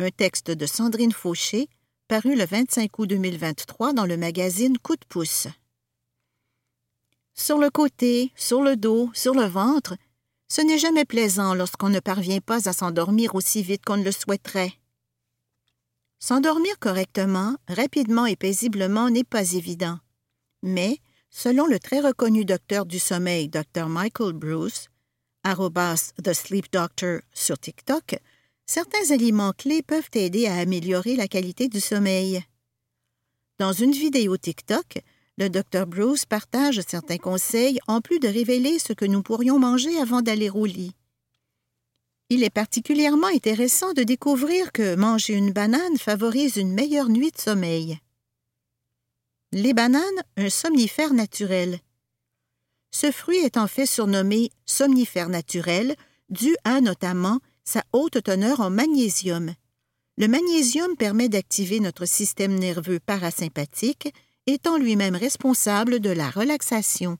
Un 0.00 0.10
texte 0.10 0.50
de 0.50 0.66
Sandrine 0.66 1.12
Fauché, 1.12 1.68
paru 2.08 2.34
le 2.34 2.44
25 2.44 2.98
août 2.98 3.06
2023 3.06 3.92
dans 3.92 4.06
le 4.06 4.16
magazine 4.16 4.76
Coup 4.76 4.96
de 4.96 5.04
pouce. 5.08 5.46
Sur 7.32 7.58
le 7.58 7.70
côté, 7.70 8.32
sur 8.34 8.60
le 8.60 8.76
dos, 8.76 9.08
sur 9.14 9.34
le 9.34 9.44
ventre, 9.44 9.96
ce 10.48 10.62
n'est 10.62 10.78
jamais 10.78 11.04
plaisant 11.04 11.54
lorsqu'on 11.54 11.88
ne 11.88 12.00
parvient 12.00 12.40
pas 12.40 12.68
à 12.68 12.72
s'endormir 12.72 13.34
aussi 13.34 13.62
vite 13.62 13.84
qu'on 13.84 14.02
le 14.02 14.12
souhaiterait. 14.12 14.74
S'endormir 16.18 16.78
correctement, 16.80 17.56
rapidement 17.68 18.26
et 18.26 18.36
paisiblement 18.36 19.10
n'est 19.10 19.24
pas 19.24 19.52
évident. 19.52 19.98
Mais, 20.62 20.98
selon 21.30 21.66
le 21.66 21.78
très 21.78 22.00
reconnu 22.00 22.44
docteur 22.44 22.86
du 22.86 22.98
sommeil, 22.98 23.48
Dr. 23.48 23.88
Michael 23.88 24.32
Bruce, 24.32 24.88
arrobas 25.44 26.12
The 26.22 26.32
Sleep 26.32 26.66
Doctor 26.72 27.20
sur 27.32 27.58
TikTok, 27.58 28.16
certains 28.66 29.10
aliments 29.10 29.52
clés 29.52 29.82
peuvent 29.82 30.10
aider 30.14 30.46
à 30.46 30.56
améliorer 30.56 31.16
la 31.16 31.28
qualité 31.28 31.68
du 31.68 31.80
sommeil. 31.80 32.42
Dans 33.58 33.72
une 33.72 33.92
vidéo 33.92 34.36
TikTok, 34.36 34.98
le 35.38 35.48
Dr. 35.48 35.86
Bruce 35.86 36.24
partage 36.24 36.80
certains 36.86 37.18
conseils 37.18 37.78
en 37.86 38.00
plus 38.00 38.18
de 38.18 38.28
révéler 38.28 38.78
ce 38.78 38.92
que 38.92 39.04
nous 39.04 39.22
pourrions 39.22 39.58
manger 39.58 39.98
avant 39.98 40.22
d'aller 40.22 40.50
au 40.50 40.64
lit. 40.64 40.94
Il 42.28 42.42
est 42.42 42.50
particulièrement 42.50 43.28
intéressant 43.28 43.92
de 43.92 44.02
découvrir 44.02 44.72
que 44.72 44.96
manger 44.96 45.34
une 45.34 45.52
banane 45.52 45.96
favorise 45.96 46.56
une 46.56 46.72
meilleure 46.72 47.08
nuit 47.08 47.30
de 47.30 47.38
sommeil. 47.38 48.00
Les 49.52 49.74
bananes, 49.74 50.02
un 50.36 50.50
somnifère 50.50 51.14
naturel. 51.14 51.78
Ce 52.90 53.12
fruit 53.12 53.38
est 53.38 53.56
en 53.56 53.68
fait 53.68 53.86
surnommé 53.86 54.50
somnifère 54.64 55.28
naturel 55.28 55.94
dû 56.30 56.56
à 56.64 56.80
notamment 56.80 57.38
sa 57.62 57.84
haute 57.92 58.22
teneur 58.22 58.60
en 58.60 58.70
magnésium. 58.70 59.54
Le 60.18 60.28
magnésium 60.28 60.96
permet 60.96 61.28
d'activer 61.28 61.78
notre 61.78 62.06
système 62.06 62.58
nerveux 62.58 62.98
parasympathique, 62.98 64.12
étant 64.46 64.78
lui-même 64.78 65.14
responsable 65.14 66.00
de 66.00 66.10
la 66.10 66.30
relaxation. 66.30 67.18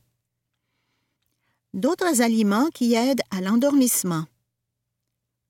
D'autres 1.73 2.21
aliments 2.21 2.69
qui 2.73 2.95
aident 2.95 3.21
à 3.29 3.39
l'endormissement. 3.39 4.25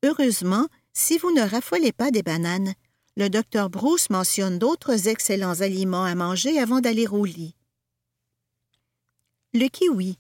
Heureusement, 0.04 0.68
si 0.94 1.18
vous 1.18 1.32
ne 1.32 1.42
raffolez 1.42 1.92
pas 1.92 2.12
des 2.12 2.24
bananes, 2.24 2.74
le 3.18 3.32
docteur 3.32 3.72
Bruce 3.72 4.12
mentionne 4.12 4.60
d'autres 4.60 5.08
excellents 5.08 5.62
aliments 5.62 6.06
à 6.06 6.14
manger 6.14 6.60
avant 6.60 6.82
d'aller 6.82 7.08
au 7.08 7.26
lit. 7.26 7.56
Le 9.56 9.68
kiwi 9.70 10.20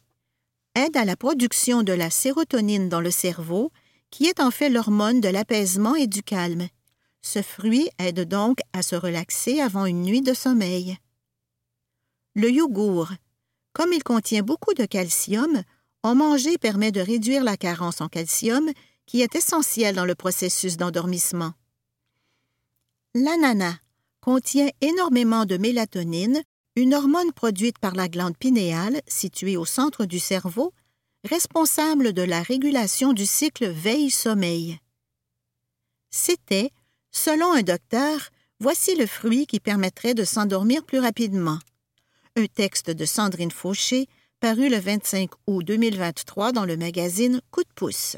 aide 0.74 0.98
à 0.98 1.06
la 1.06 1.16
production 1.16 1.84
de 1.84 1.94
la 1.94 2.10
sérotonine 2.10 2.90
dans 2.90 3.00
le 3.00 3.12
cerveau, 3.12 3.72
qui 4.10 4.26
est 4.26 4.40
en 4.40 4.50
fait 4.50 4.70
l'hormone 4.70 5.22
de 5.22 5.30
l'apaisement 5.30 5.94
et 5.94 6.08
du 6.08 6.24
calme. 6.24 6.70
Ce 7.22 7.44
fruit 7.44 7.88
aide 8.00 8.28
donc 8.28 8.58
à 8.74 8.82
se 8.82 8.96
relaxer 8.96 9.62
avant 9.62 9.86
une 9.86 10.02
nuit 10.02 10.22
de 10.22 10.34
sommeil. 10.34 10.98
Le 12.34 12.50
yogourt. 12.50 13.12
Comme 13.74 13.94
il 13.94 14.04
contient 14.04 14.42
beaucoup 14.42 14.74
de 14.74 14.86
calcium, 14.86 15.62
en 16.02 16.16
manger 16.16 16.58
permet 16.58 16.92
de 16.92 17.02
réduire 17.02 17.44
la 17.44 17.58
carence 17.58 18.02
en 18.02 18.08
calcium 18.08 18.72
qui 19.06 19.22
est 19.22 19.36
essentielle 19.36 19.96
dans 19.96 20.06
le 20.06 20.16
processus 20.16 20.78
d'endormissement. 20.78 21.54
L'ananas 23.16 23.78
contient 24.22 24.70
énormément 24.82 25.46
de 25.46 25.58
mélatonine, 25.58 26.44
une 26.76 26.94
hormone 26.94 27.32
produite 27.32 27.80
par 27.80 27.96
la 27.96 28.08
glande 28.08 28.38
pinéale 28.38 29.02
située 29.08 29.58
au 29.58 29.66
centre 29.66 30.06
du 30.06 30.20
cerveau, 30.20 30.74
responsable 31.24 32.14
de 32.14 32.22
la 32.22 32.42
régulation 32.42 33.14
du 33.14 33.26
cycle 33.26 33.68
veille-sommeil. 33.68 34.80
C'était, 36.10 36.72
selon 37.12 37.54
un 37.54 37.64
docteur, 37.64 38.30
voici 38.60 38.96
le 38.96 39.08
fruit 39.08 39.48
qui 39.48 39.60
permettrait 39.60 40.14
de 40.14 40.24
s'endormir 40.24 40.84
plus 40.84 41.00
rapidement. 41.00 41.60
Un 42.36 42.46
texte 42.46 42.92
de 42.92 43.06
Sandrine 43.06 43.52
Fauché, 43.52 44.08
paru 44.40 44.70
le 44.70 44.78
25 44.78 45.32
août 45.48 45.64
2023 45.64 46.52
dans 46.52 46.66
le 46.66 46.78
magazine 46.78 47.42
Coup 47.50 47.64
de 47.64 47.74
pouce. 47.74 48.18